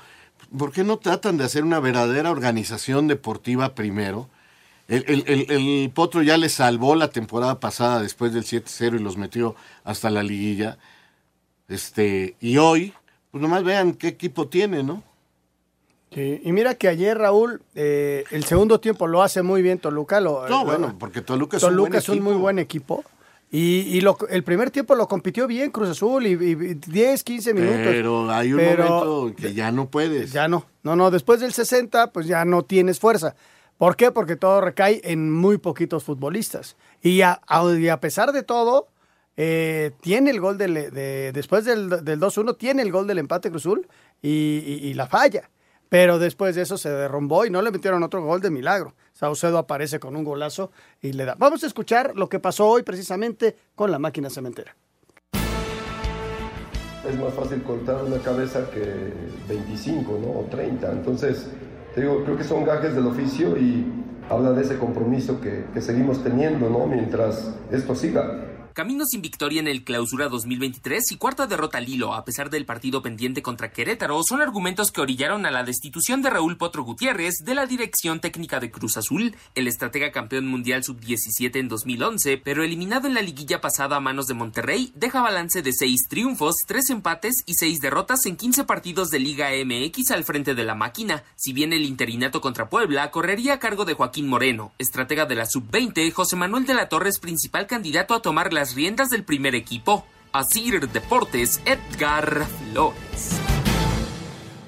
[0.57, 4.29] ¿Por qué no tratan de hacer una verdadera organización deportiva primero?
[4.89, 8.99] El, el- el- el Potro ya les salvó la temporada pasada después del 7-0 y
[9.03, 10.77] los metió hasta la liguilla.
[11.67, 12.93] Este, y hoy,
[13.31, 15.03] pues nomás vean qué equipo tiene, ¿no?
[16.11, 20.19] Sí, Y mira que ayer, Raúl, eh, el segundo tiempo lo hace muy bien Toluca.
[20.19, 23.03] Lo, No, bueno, porque Toluca es Toluca un buen es un muy buen equipo.
[23.51, 27.53] Y, y lo- el primer tiempo lo compitió bien Cruz Azul y, y 10, 15
[27.53, 27.79] minutos.
[27.83, 30.31] Pero hay un Pero momento en que ya no puedes.
[30.31, 30.65] Ya no.
[30.81, 33.35] No, no, después del 60, pues ya no tienes fuerza.
[33.79, 34.11] ¿Por qué?
[34.11, 36.75] Porque todo recae en muy poquitos futbolistas.
[37.01, 37.39] Y a,
[38.01, 38.89] pesar de todo,
[39.37, 43.49] eh, tiene el gol del, de, después del, del 2-1, tiene el gol del empate
[43.49, 43.87] Cruzul
[44.21, 45.49] y, y, la falla.
[45.87, 48.95] Pero después de eso se derrumbó y no le metieron otro gol de milagro.
[49.13, 51.35] Saucedo aparece con un golazo y le da.
[51.39, 54.75] Vamos a escuchar lo que pasó hoy precisamente con la máquina cementera.
[57.09, 59.13] Es más fácil contar una cabeza que
[59.47, 60.41] 25, ¿no?
[60.41, 60.91] O 30.
[60.91, 61.47] Entonces,
[61.93, 63.85] te digo, creo que son gajes del oficio y
[64.29, 66.85] habla de ese compromiso que, que seguimos teniendo, ¿no?
[66.85, 68.48] Mientras esto siga.
[68.73, 72.65] Camino sin victoria en el clausura 2023 y cuarta derrota al hilo a pesar del
[72.65, 77.35] partido pendiente contra Querétaro son argumentos que orillaron a la destitución de Raúl Potro Gutiérrez
[77.43, 82.63] de la dirección técnica de Cruz Azul, el estratega campeón mundial sub-17 en 2011, pero
[82.63, 86.89] eliminado en la liguilla pasada a manos de Monterrey, deja balance de 6 triunfos, 3
[86.91, 91.23] empates y 6 derrotas en 15 partidos de Liga MX al frente de la máquina.
[91.35, 95.45] Si bien el interinato contra Puebla correría a cargo de Joaquín Moreno, estratega de la
[95.45, 99.55] sub-20, José Manuel de la Torre es principal candidato a tomar las riendas del primer
[99.55, 100.05] equipo.
[100.31, 103.39] Asir Deportes, Edgar Flores.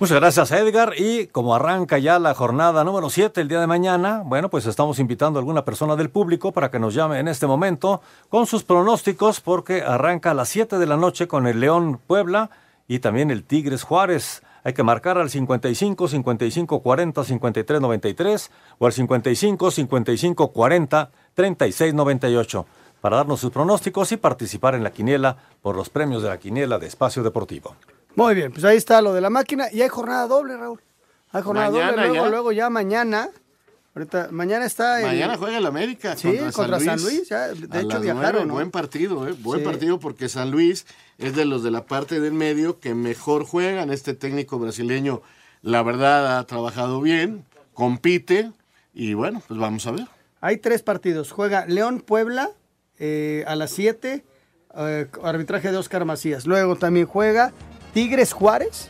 [0.02, 0.94] Muchas gracias, Edgar.
[0.98, 4.98] Y como arranca ya la jornada número 7 el día de mañana, bueno, pues estamos
[4.98, 8.64] invitando a alguna persona del público para que nos llame en este momento con sus
[8.64, 12.50] pronósticos, porque arranca a las 7 de la noche con el León Puebla
[12.88, 14.42] y también el Tigres Juárez.
[14.64, 21.94] Hay que marcar al 55 55 40 53 93 o al 55 55 40 36
[21.94, 22.66] 98
[23.02, 26.78] para darnos sus pronósticos y participar en la quiniela por los premios de la quiniela
[26.80, 27.76] de Espacio Deportivo.
[28.16, 30.80] Muy bien, pues ahí está lo de la máquina y hay jornada doble, Raúl.
[31.32, 32.30] Hay jornada Mañana doble, luego ya.
[32.30, 33.30] luego ya mañana.
[33.94, 37.68] Ahorita, mañana está en- Mañana juega el América Sí, contra, contra San Luis, ya, de
[37.78, 38.48] A hecho las viajaron.
[38.48, 39.34] Buen partido, ¿eh?
[39.40, 39.66] Buen Sí.
[39.66, 40.86] partido porque San Luis
[41.18, 43.90] es de los de la parte del medio que mejor juegan.
[43.92, 45.22] Este técnico brasileño,
[45.62, 47.44] la verdad, ha trabajado bien,
[47.74, 48.52] compite
[48.94, 50.08] y bueno, pues vamos a ver.
[50.40, 51.32] Hay tres partidos.
[51.32, 52.50] Juega León Puebla
[53.04, 54.24] eh, a las 7,
[54.78, 56.46] eh, arbitraje de Oscar Macías.
[56.46, 57.52] Luego también juega
[57.94, 58.90] Tigres Juárez,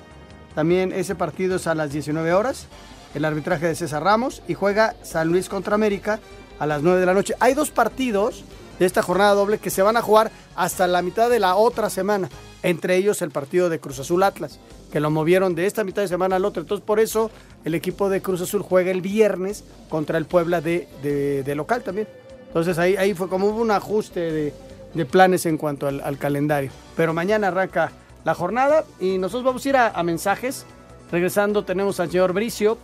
[0.53, 2.67] también ese partido es a las 19 horas,
[3.15, 4.43] el arbitraje de César Ramos.
[4.49, 6.19] Y juega San Luis contra América
[6.59, 7.33] a las 9 de la noche.
[7.39, 8.43] Hay dos partidos
[8.79, 11.89] de esta jornada doble que se van a jugar hasta la mitad de la otra
[11.89, 12.29] semana.
[12.63, 14.59] Entre ellos el partido de Cruz Azul Atlas,
[14.91, 16.61] que lo movieron de esta mitad de semana al otro.
[16.61, 17.31] Entonces por eso
[17.63, 21.81] el equipo de Cruz Azul juega el viernes contra el Puebla de, de- de local
[21.83, 22.07] también.
[22.51, 24.53] Entonces ahí, ahí fue como hubo un ajuste de,
[24.93, 26.69] de planes en cuanto al, al calendario.
[26.97, 27.93] Pero mañana arranca
[28.25, 30.65] la jornada y nosotros vamos a ir a, a mensajes.
[31.11, 32.77] Regresando tenemos al señor Bricio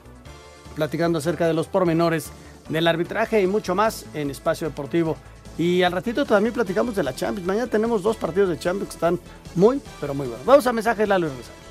[0.76, 2.30] platicando acerca de los pormenores
[2.70, 5.18] del arbitraje y mucho más en Espacio Deportivo.
[5.57, 7.45] Y al ratito también platicamos de la Champions.
[7.47, 9.20] Mañana tenemos dos partidos de Champions que están
[9.55, 10.45] muy, pero muy buenos.
[10.45, 11.66] Vamos a mensajes, Lalo, y regresamos.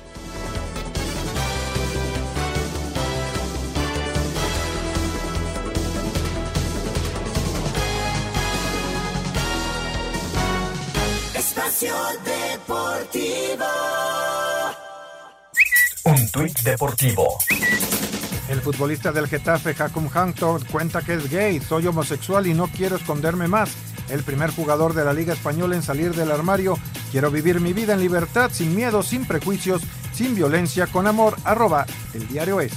[11.77, 11.93] Espacio
[12.25, 13.65] Deportivo.
[16.05, 17.37] Un tuit deportivo.
[18.49, 22.95] El futbolista del Getafe, Hakum Hanktor, cuenta que es gay, soy homosexual y no quiero
[22.95, 23.75] esconderme más.
[24.09, 26.79] El primer jugador de la Liga Española en salir del armario.
[27.11, 31.37] Quiero vivir mi vida en libertad, sin miedo, sin prejuicios, sin violencia, con amor.
[31.43, 32.73] Arroba el diario es.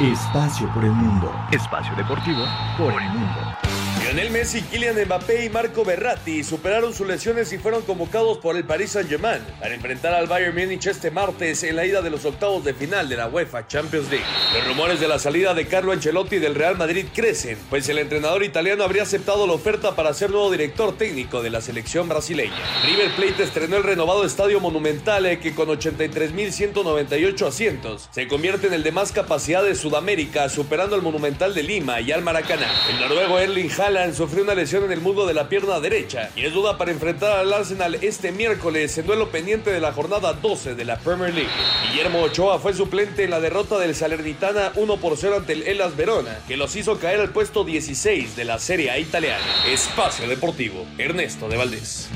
[0.00, 1.32] Espacio por el mundo.
[1.50, 2.44] Espacio deportivo
[2.76, 3.71] por el mundo.
[4.12, 8.64] Lionel Messi, Kylian Mbappé y Marco Berratti superaron sus lesiones y fueron convocados por el
[8.64, 12.62] Paris Saint-Germain para enfrentar al Bayern Múnich este martes en la ida de los octavos
[12.62, 14.26] de final de la UEFA Champions League.
[14.52, 18.44] Los rumores de la salida de Carlo Ancelotti del Real Madrid crecen, pues el entrenador
[18.44, 22.52] italiano habría aceptado la oferta para ser nuevo director técnico de la selección brasileña.
[22.84, 28.74] River Plate estrenó el renovado Estadio Monumental eh, que con 83.198 asientos se convierte en
[28.74, 32.70] el de más capacidad de Sudamérica, superando al Monumental de Lima y al Maracaná.
[32.90, 36.44] El noruego Erling Haaland sufrió una lesión en el muslo de la pierna derecha y
[36.44, 40.74] es duda para enfrentar al Arsenal este miércoles en duelo pendiente de la jornada 12
[40.74, 41.48] de la Premier League.
[41.88, 45.96] Guillermo Ochoa fue suplente en la derrota del Salernitana 1 por 0 ante el Elas
[45.96, 49.44] Verona, que los hizo caer al puesto 16 de la Serie A italiana.
[49.68, 52.08] Espacio Deportivo, Ernesto de Valdés.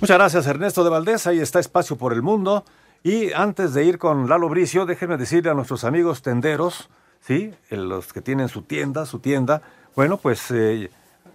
[0.00, 1.26] Muchas gracias, Ernesto de Valdés.
[1.26, 2.64] Ahí está Espacio por el Mundo.
[3.02, 6.88] Y antes de ir con Lalo Bricio, déjenme decirle a nuestros amigos tenderos,
[7.20, 7.52] ¿sí?
[7.70, 9.62] Los que tienen su tienda, su tienda,
[9.96, 10.90] bueno, pues eh,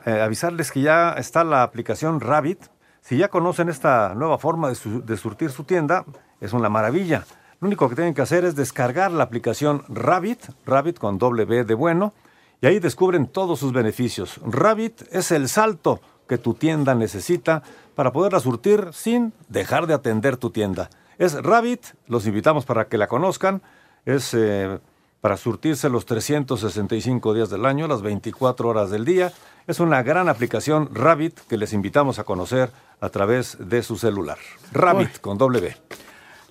[0.06, 2.60] eh, avisarles que ya está la aplicación Rabbit.
[3.02, 6.06] Si ya conocen esta nueva forma de, su- de surtir su tienda,
[6.40, 7.26] es una maravilla.
[7.60, 11.64] Lo único que tienen que hacer es descargar la aplicación Rabbit, Rabbit con doble B
[11.64, 12.14] de bueno,
[12.62, 14.40] y ahí descubren todos sus beneficios.
[14.46, 17.64] Rabbit es el salto que tu tienda necesita
[17.96, 20.90] para poderla surtir sin dejar de atender tu tienda.
[21.18, 23.62] Es Rabbit, los invitamos para que la conozcan.
[24.06, 24.80] Es eh,
[25.24, 29.32] para surtirse los 365 días del año, las 24 horas del día.
[29.68, 34.38] Es una gran aplicación Rabbit que les invitamos a conocer a través de su celular.
[34.74, 35.78] Rabbit con doble B.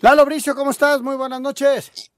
[0.00, 1.02] Lalo Bricio, ¿cómo estás?
[1.02, 2.10] Muy buenas noches.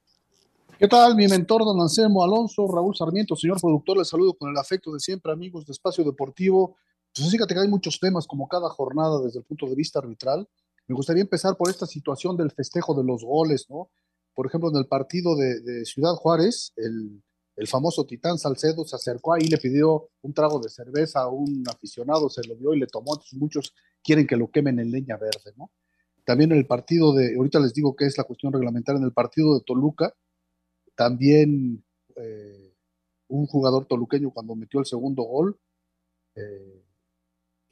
[0.79, 3.99] ¿Qué tal, mi mentor, don Anselmo Alonso, Raúl Sarmiento, señor productor?
[3.99, 6.77] Les saludo con el afecto de siempre, amigos de Espacio Deportivo.
[7.13, 10.49] Pues fíjate que hay muchos temas, como cada jornada, desde el punto de vista arbitral.
[10.87, 13.89] Me gustaría empezar por esta situación del festejo de los goles, ¿no?
[14.35, 17.23] Por ejemplo, en el partido de, Ciudad Juárez, el,
[17.57, 21.65] el famoso Titán Salcedo se acercó ahí, le pidió un trago de cerveza a un
[21.69, 23.15] aficionado, se lo dio y le tomó.
[23.15, 25.71] Entonces muchos quieren que lo quemen en leña verde, ¿no?
[26.25, 29.13] También en el partido de, ahorita les digo que es la cuestión reglamentaria, en el
[29.13, 30.15] partido de Toluca,
[30.95, 31.85] también
[32.17, 32.75] eh,
[33.29, 35.59] un jugador toluqueño cuando metió el segundo gol,
[36.35, 36.85] eh,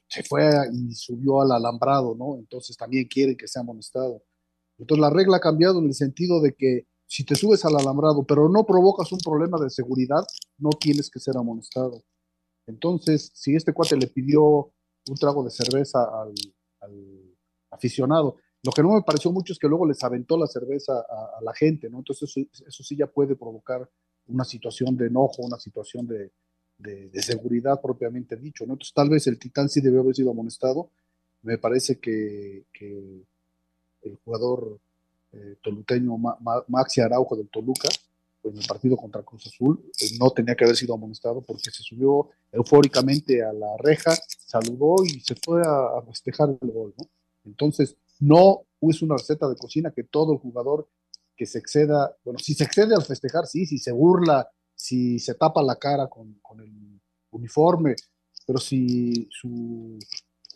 [0.09, 2.37] se fue y subió al alambrado, ¿no?
[2.37, 4.23] Entonces también quieren que sea amonestado.
[4.83, 8.25] Entonces la regla ha cambiado en el sentido de que si te subes al alambrado,
[8.25, 10.25] pero no provocas un problema de seguridad,
[10.59, 12.03] no tienes que ser amonestado.
[12.67, 16.35] Entonces, si este cuate le pidió un trago de cerveza al,
[17.71, 21.41] aficionado, lo que no me pareció mucho es que luego les aventó la cerveza a,
[21.43, 21.99] la gente, ¿no?
[21.99, 22.35] Entonces
[22.67, 23.89] eso, sí ya puede provocar
[24.27, 26.33] una situación de enojo, una situación de,
[27.23, 28.73] seguridad propiamente dicho, ¿no?
[28.73, 30.91] Entonces tal vez el Titán sí debió haber sido amonestado.
[31.43, 33.23] Me parece que, que
[34.03, 34.79] el jugador
[35.33, 36.17] eh, toluteño
[36.69, 37.89] Maxi Araujo del Toluca,
[38.45, 41.83] en el partido contra Cruz Azul, eh, no tenía que haber sido amonestado porque se
[41.83, 47.07] subió eufóricamente a la reja, saludó y se fue a, festejar el gol, ¿no?
[47.45, 50.89] Entonces, no es una receta de cocina que todo el jugador
[51.37, 55.35] que se exceda, bueno, si se excede al festejar, sí, si se burla, si se
[55.35, 57.01] tapa la cara con, con el
[57.31, 57.97] uniforme,
[58.47, 59.99] pero si su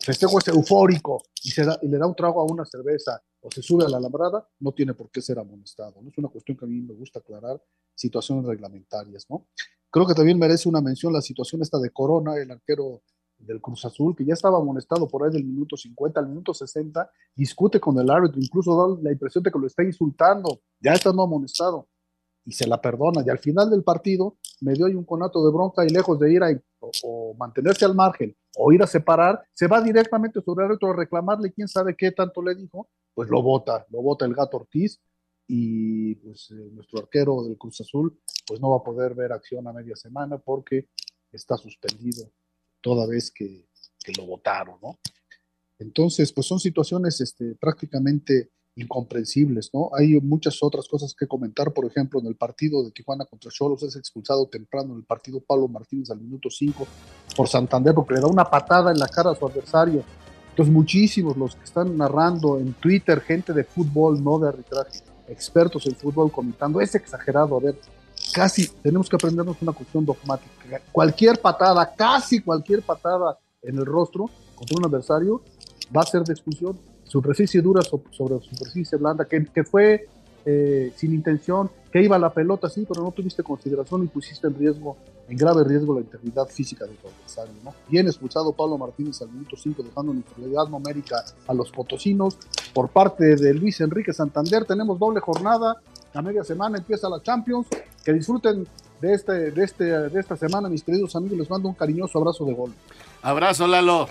[0.07, 3.61] festejo es eufórico y, se y le da un trago a una cerveza o se
[3.61, 6.01] sube a la alambrada, no tiene por qué ser amonestado.
[6.01, 6.09] ¿no?
[6.09, 7.61] Es una cuestión que a mí me gusta aclarar,
[7.93, 9.25] situaciones reglamentarias.
[9.29, 9.47] ¿no?
[9.89, 13.01] Creo que también merece una mención la situación esta de Corona, el arquero
[13.37, 17.11] del Cruz Azul, que ya estaba amonestado por ahí del minuto 50 al minuto 60,
[17.35, 21.11] discute con el árbitro, incluso da la impresión de que lo está insultando, ya está
[21.11, 21.89] no amonestado,
[22.47, 23.21] y se la perdona.
[23.25, 26.31] Y al final del partido me dio ahí un conato de bronca y lejos de
[26.31, 30.71] ir a o, mantenerse al margen o ir a separar, se va directamente sobre el
[30.71, 34.33] árbitro a reclamarle quién sabe qué tanto le dijo, pues lo vota, lo vota el
[34.33, 34.99] gato Ortiz
[35.45, 38.17] y pues eh, nuestro arquero del Cruz Azul
[38.47, 40.87] pues no va a poder ver acción a media semana porque
[41.31, 42.31] está suspendido
[42.79, 43.67] toda vez que,
[44.03, 44.97] que lo votaron, ¿no?
[45.79, 49.89] Entonces, pues son situaciones este, prácticamente incomprensibles, ¿no?
[49.93, 53.81] Hay muchas otras cosas que comentar, por ejemplo, en el partido de Tijuana contra Cholos
[53.83, 56.87] es expulsado temprano en el partido Pablo Martínez al minuto 5
[57.35, 60.03] por Santander porque le da una patada en la cara a su adversario.
[60.51, 65.85] Entonces, muchísimos los que están narrando en Twitter, gente de fútbol, no de arbitraje, expertos
[65.87, 67.79] en fútbol comentando, es exagerado, a ver,
[68.31, 70.81] casi tenemos que aprendernos una cuestión dogmática.
[70.91, 75.41] Cualquier patada, casi cualquier patada en el rostro contra un adversario
[75.95, 80.07] va a ser de expulsión superficie dura sobre superficie blanda, que, que fue
[80.49, 84.57] eh, sin intención, que iba la pelota, sí, pero no tuviste consideración y pusiste en
[84.57, 84.95] riesgo,
[85.27, 87.73] en grave riesgo la integridad física de tu adversario, ¿no?
[87.89, 92.37] Bien expulsado Pablo Martínez al minuto 5, dejando en inferioridad numérica a los potosinos.
[92.73, 95.75] Por parte de Luis Enrique Santander, tenemos doble jornada,
[96.13, 97.67] a media semana empieza la Champions,
[98.05, 98.65] que disfruten
[99.01, 102.45] de, este, de, este, de esta semana, mis queridos amigos, les mando un cariñoso abrazo
[102.45, 102.71] de gol.
[103.21, 104.07] Abrazo, Lalo.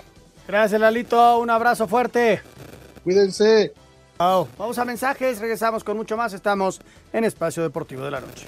[0.47, 2.41] Gracias, Lalito, un abrazo fuerte.
[3.07, 3.71] Cuídense.
[4.17, 6.33] Vamos a mensajes, regresamos con mucho más.
[6.33, 6.81] Estamos
[7.13, 8.45] en Espacio Deportivo de la Noche.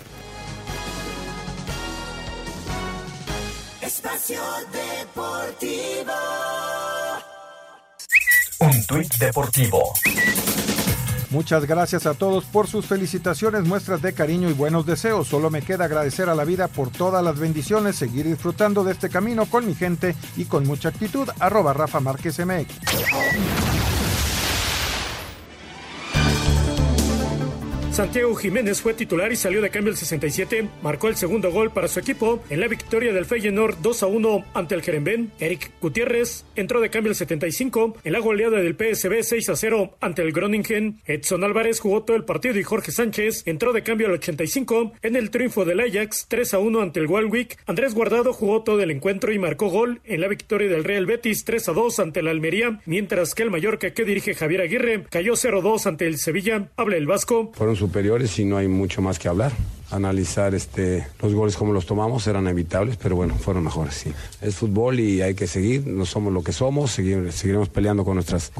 [3.82, 4.42] Espacio
[4.74, 6.12] Deportivo.
[8.60, 9.94] Un tuit deportivo.
[11.30, 15.30] Muchas gracias a todos por sus felicitaciones, muestras de cariño y buenos deseos.
[15.30, 19.10] Solo me queda agradecer a la vida por todas las bendiciones, seguir disfrutando de este
[19.10, 21.30] camino con mi gente y con mucha actitud.
[21.40, 22.76] Arroba Rafa Márquez MX.
[28.00, 30.70] Santiago Jiménez fue titular y salió de cambio el 67.
[30.82, 34.46] Marcó el segundo gol para su equipo en la victoria del Feyenoord 2 a 1
[34.54, 35.34] ante el Jeremben.
[35.38, 39.98] Eric Gutiérrez entró de cambio el 75 en la goleada del PSB 6 a 0
[40.00, 41.02] ante el Groningen.
[41.08, 45.18] Edson Álvarez jugó todo el partido y Jorge Sánchez entró de cambio al 85 en
[45.18, 47.58] el triunfo del Ajax 3 a 1 ante el Walwick.
[47.66, 51.44] Andrés Guardado jugó todo el encuentro y marcó gol en la victoria del Real Betis
[51.44, 55.36] 3 a 2 ante la Almería, mientras que el Mallorca que dirige Javier Aguirre cayó
[55.36, 56.70] 0 2 ante el Sevilla.
[56.78, 57.52] Habla el Vasco
[57.90, 59.52] superiores y no hay mucho más que hablar.
[59.92, 64.06] Analizar este, los goles como los tomamos, eran evitables, pero bueno, fueron mejores.
[64.42, 68.16] Es fútbol y hay que seguir, no somos lo que somos, seguir- seguiremos peleando con
[68.16, 68.52] nuestras,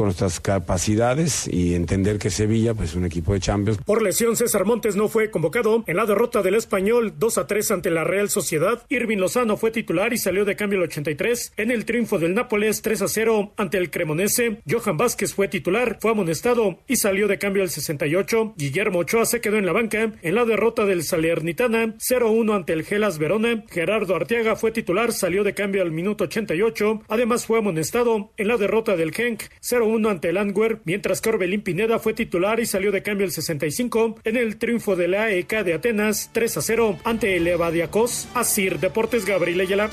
[0.42, 3.80] capacidades y entender que Sevilla pues, es un equipo de Champions.
[3.86, 5.84] Por lesión, César Montes no fue convocado.
[5.88, 9.72] En la derrota del español 2 a 3 ante la Real Sociedad, Irving Lozano fue
[9.72, 11.54] titular y salió de cambio el 83.
[11.58, 15.98] En el triunfo del Nápoles 3 a 0 ante el Cremonese, Johan Vázquez fue titular,
[16.02, 18.54] fue amonestado y salió de cambio el 68.
[18.58, 20.14] Guillermo Ochoa se quedó en la banca.
[20.22, 25.44] En la derrota del Salernitana 0-1 ante el Gelas Verona, Gerardo Arteaga fue titular, salió
[25.44, 27.02] de cambio al minuto 88.
[27.10, 31.62] Además fue amonestado en la derrota del Genk 0-1 ante el Antwerp, mientras que Orbelín
[31.62, 35.66] Pineda fue titular y salió de cambio el 65 en el triunfo de la AEK
[35.66, 38.30] de Atenas 3 a 0 ante el Evadiacos.
[38.34, 39.90] Asir Deportes Gabriel Ayala.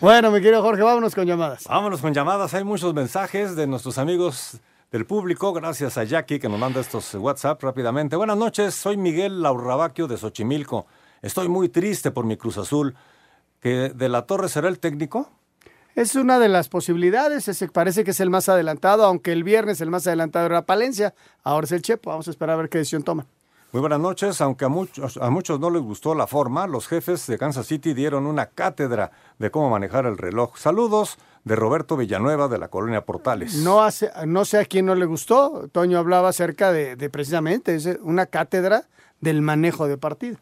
[0.00, 1.64] Bueno, mi querido Jorge, vámonos con llamadas.
[1.68, 2.54] Vámonos con llamadas.
[2.54, 4.58] Hay muchos mensajes de nuestros amigos
[4.92, 5.52] del público.
[5.54, 8.14] Gracias a Jackie que nos manda estos WhatsApp rápidamente.
[8.14, 10.86] Buenas noches, soy Miguel Laurrabaquio de Xochimilco.
[11.22, 12.94] Estoy muy triste por mi Cruz Azul.
[13.60, 15.30] ¿Que de la Torre será el técnico?
[15.94, 19.80] Es una de las posibilidades, ese parece que es el más adelantado, aunque el viernes
[19.80, 21.14] el más adelantado era Palencia,
[21.44, 23.26] ahora es el Chepo, vamos a esperar a ver qué decisión toma.
[23.72, 24.38] Muy buenas noches.
[24.42, 27.94] Aunque a muchos, a muchos no les gustó la forma, los jefes de Kansas City
[27.94, 30.58] dieron una cátedra de cómo manejar el reloj.
[30.58, 33.56] Saludos de Roberto Villanueva de la colonia Portales.
[33.56, 37.74] No, hace, no sé a quién no le gustó, Toño hablaba acerca de, de precisamente
[37.74, 38.84] es una cátedra
[39.20, 40.36] del manejo de partido.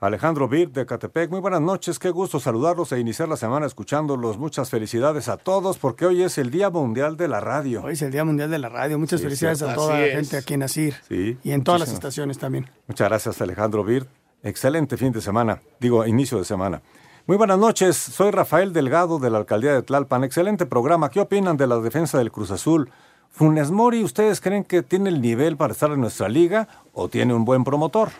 [0.00, 4.36] Alejandro Bir de Catepec, muy buenas noches, qué gusto saludarlos e iniciar la semana escuchándolos.
[4.36, 7.82] Muchas felicidades a todos porque hoy es el Día Mundial de la Radio.
[7.82, 9.72] Hoy es el Día Mundial de la Radio, muchas Sí, es felicidades cierto.
[9.72, 10.14] a toda Así la es.
[10.16, 12.68] gente aquí en Asir Sí, y en todas las estaciones también.
[12.86, 14.06] Muchas gracias Alejandro Bir.
[14.42, 16.82] Excelente fin de semana, digo inicio de semana.
[17.26, 20.24] Muy buenas noches, soy Rafael Delgado de la Alcaldía de Tlalpan.
[20.24, 21.08] Excelente programa.
[21.08, 22.90] ¿Qué opinan de la defensa del Cruz Azul?
[23.30, 27.32] Funes Mori, ¿ustedes creen que tiene el nivel para estar en nuestra liga o tiene
[27.32, 28.10] un buen promotor?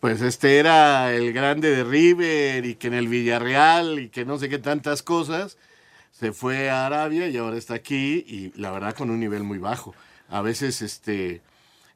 [0.00, 4.38] Pues este era el grande de River y que en el Villarreal y que no
[4.38, 5.58] sé qué tantas cosas.
[6.10, 9.58] Se fue a Arabia y ahora está aquí y la verdad con un nivel muy
[9.58, 9.94] bajo.
[10.30, 11.42] A veces este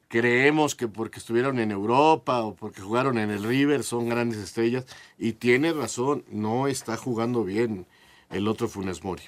[0.07, 4.85] creemos que porque estuvieron en Europa o porque jugaron en el River son grandes estrellas
[5.17, 7.85] y tiene razón, no está jugando bien
[8.29, 9.23] el otro Funes Mori.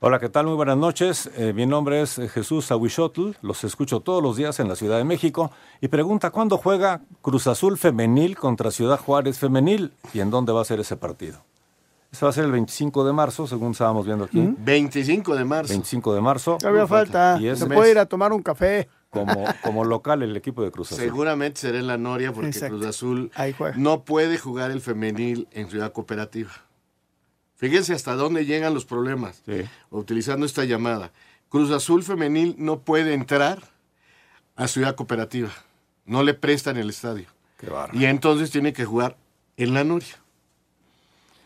[0.00, 0.46] Hola, ¿qué tal?
[0.46, 1.28] Muy buenas noches.
[1.36, 3.32] Eh, mi nombre es eh, Jesús Aguixotl.
[3.42, 5.50] Los escucho todos los días en la Ciudad de México.
[5.80, 9.92] Y pregunta, ¿cuándo juega Cruz Azul Femenil contra Ciudad Juárez Femenil?
[10.14, 11.40] ¿Y en dónde va a ser ese partido?
[12.12, 14.54] Ese va a ser el 25 de marzo, según estábamos viendo aquí.
[14.58, 15.70] 25 de marzo.
[15.70, 16.58] 25 de marzo.
[16.60, 18.88] Todavía falta, Y se puede ir a tomar un café.
[19.10, 21.04] Como, como local el equipo de Cruz Azul.
[21.04, 22.76] Seguramente será en la Noria porque Exacto.
[22.76, 23.30] Cruz Azul
[23.76, 26.50] no puede jugar el femenil en Ciudad Cooperativa.
[27.56, 29.42] Fíjense hasta dónde llegan los problemas
[29.90, 31.12] utilizando esta llamada.
[31.48, 33.58] Cruz Azul femenil no puede entrar
[34.54, 35.50] a Ciudad Cooperativa.
[36.04, 37.26] No le prestan el estadio.
[37.92, 39.16] y entonces tiene que jugar
[39.56, 40.16] en la Noria.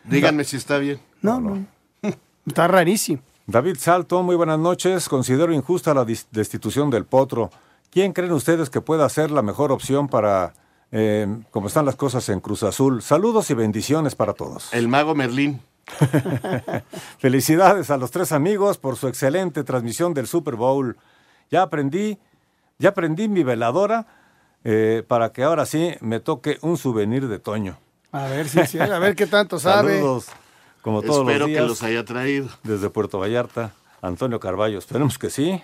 [0.03, 0.99] Díganme si está bien.
[1.21, 1.65] No, no.
[2.45, 3.21] Está rarísimo.
[3.45, 5.09] David Salto, muy buenas noches.
[5.09, 7.51] Considero injusta la destitución del Potro.
[7.91, 10.53] ¿Quién creen ustedes que pueda ser la mejor opción para
[10.91, 13.01] eh, cómo están las cosas en Cruz Azul?
[13.01, 14.73] Saludos y bendiciones para todos.
[14.73, 15.61] El mago Merlín.
[17.19, 20.95] Felicidades a los tres amigos por su excelente transmisión del Super Bowl.
[21.51, 22.17] Ya aprendí,
[22.79, 24.07] ya aprendí mi veladora
[24.63, 27.77] eh, para que ahora sí me toque un souvenir de Toño.
[28.13, 29.95] A ver si sí, a ver qué tanto sabe.
[29.95, 30.27] Saludos,
[30.83, 31.67] como todos Espero los que días.
[31.67, 32.49] los haya traído.
[32.61, 33.71] Desde Puerto Vallarta,
[34.03, 34.77] Antonio Carballo.
[34.77, 35.59] Esperemos que sí.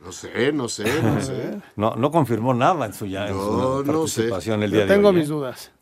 [0.00, 1.58] No sé, no sé, no sé.
[1.76, 4.22] No, no confirmó nada en su, ya, en su No, no sé.
[4.22, 5.18] participación el Yo día de tengo hoy, ¿eh?
[5.20, 5.72] mis dudas.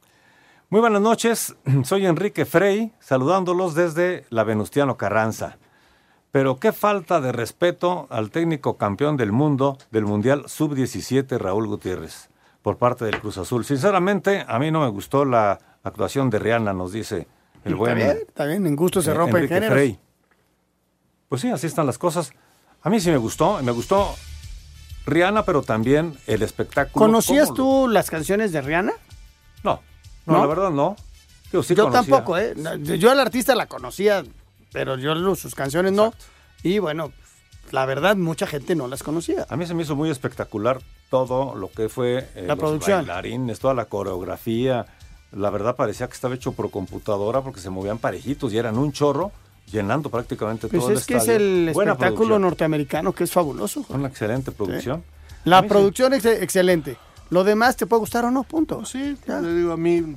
[0.70, 5.58] Muy buenas noches, soy Enrique Frey, saludándolos desde la Venustiano Carranza.
[6.30, 12.28] Pero qué falta de respeto al técnico campeón del mundo del Mundial Sub-17, Raúl Gutiérrez,
[12.62, 13.64] por parte del Cruz Azul.
[13.64, 17.28] Sinceramente, a mí no me gustó la actuación de Rihanna, nos dice
[17.64, 19.74] el buen Está bien, está bien, en gusto se eh, rompen Enrique géneros.
[19.74, 19.98] Frey.
[21.28, 22.32] Pues sí, así están las cosas.
[22.82, 24.14] A mí sí me gustó, me gustó
[25.06, 27.04] Rihanna, pero también el espectáculo.
[27.06, 28.92] ¿Conocías ¿Cómo tú las canciones de Rihanna?
[29.62, 29.80] No,
[30.26, 30.40] no, ¿No?
[30.40, 30.96] la verdad no.
[31.50, 32.10] Digo, sí yo conocía.
[32.14, 32.54] tampoco, ¿eh?
[32.98, 34.24] Yo al artista la conocía,
[34.72, 36.12] pero yo sus canciones no.
[36.62, 37.12] Y bueno,
[37.70, 39.46] la verdad, mucha gente no las conocía.
[39.48, 42.98] A mí se me hizo muy espectacular todo lo que fue eh, La los producción.
[43.06, 44.86] bailarines, toda la coreografía.
[45.34, 48.92] La verdad parecía que estaba hecho por computadora porque se movían parejitos y eran un
[48.92, 49.32] chorro
[49.70, 51.38] llenando prácticamente Pues todo el es que es estadio.
[51.38, 52.42] el Buena espectáculo producción.
[52.42, 53.84] norteamericano que es fabuloso.
[53.88, 55.02] Una excelente producción.
[55.44, 55.68] La sí.
[55.68, 56.96] producción es excelente.
[57.30, 58.84] Lo demás te puede gustar o no, punto.
[58.84, 60.16] Sí, le digo a mí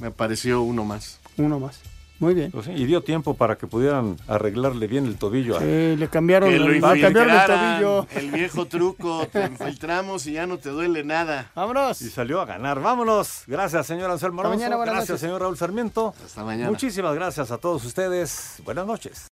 [0.00, 1.18] me pareció uno más.
[1.36, 1.78] Uno más.
[2.22, 2.50] Muy bien.
[2.52, 5.56] Pues sí, y dio tiempo para que pudieran arreglarle bien el tobillo.
[5.56, 8.06] a- Sí, le cambiaron, Que lo le cambiaron el tobillo.
[8.14, 11.50] El viejo truco, te infiltramos y ya no te duele nada.
[11.54, 12.00] Vámonos.
[12.00, 12.80] Y salió a ganar.
[12.80, 13.42] Vámonos.
[13.46, 15.20] Gracias, señor Anselmo Hasta mañana, buenas Gracias, noches.
[15.20, 16.14] señor Raúl Sarmiento.
[16.24, 16.70] Hasta mañana.
[16.70, 18.62] Muchísimas gracias a todos ustedes.
[18.64, 19.20] Buenas noches.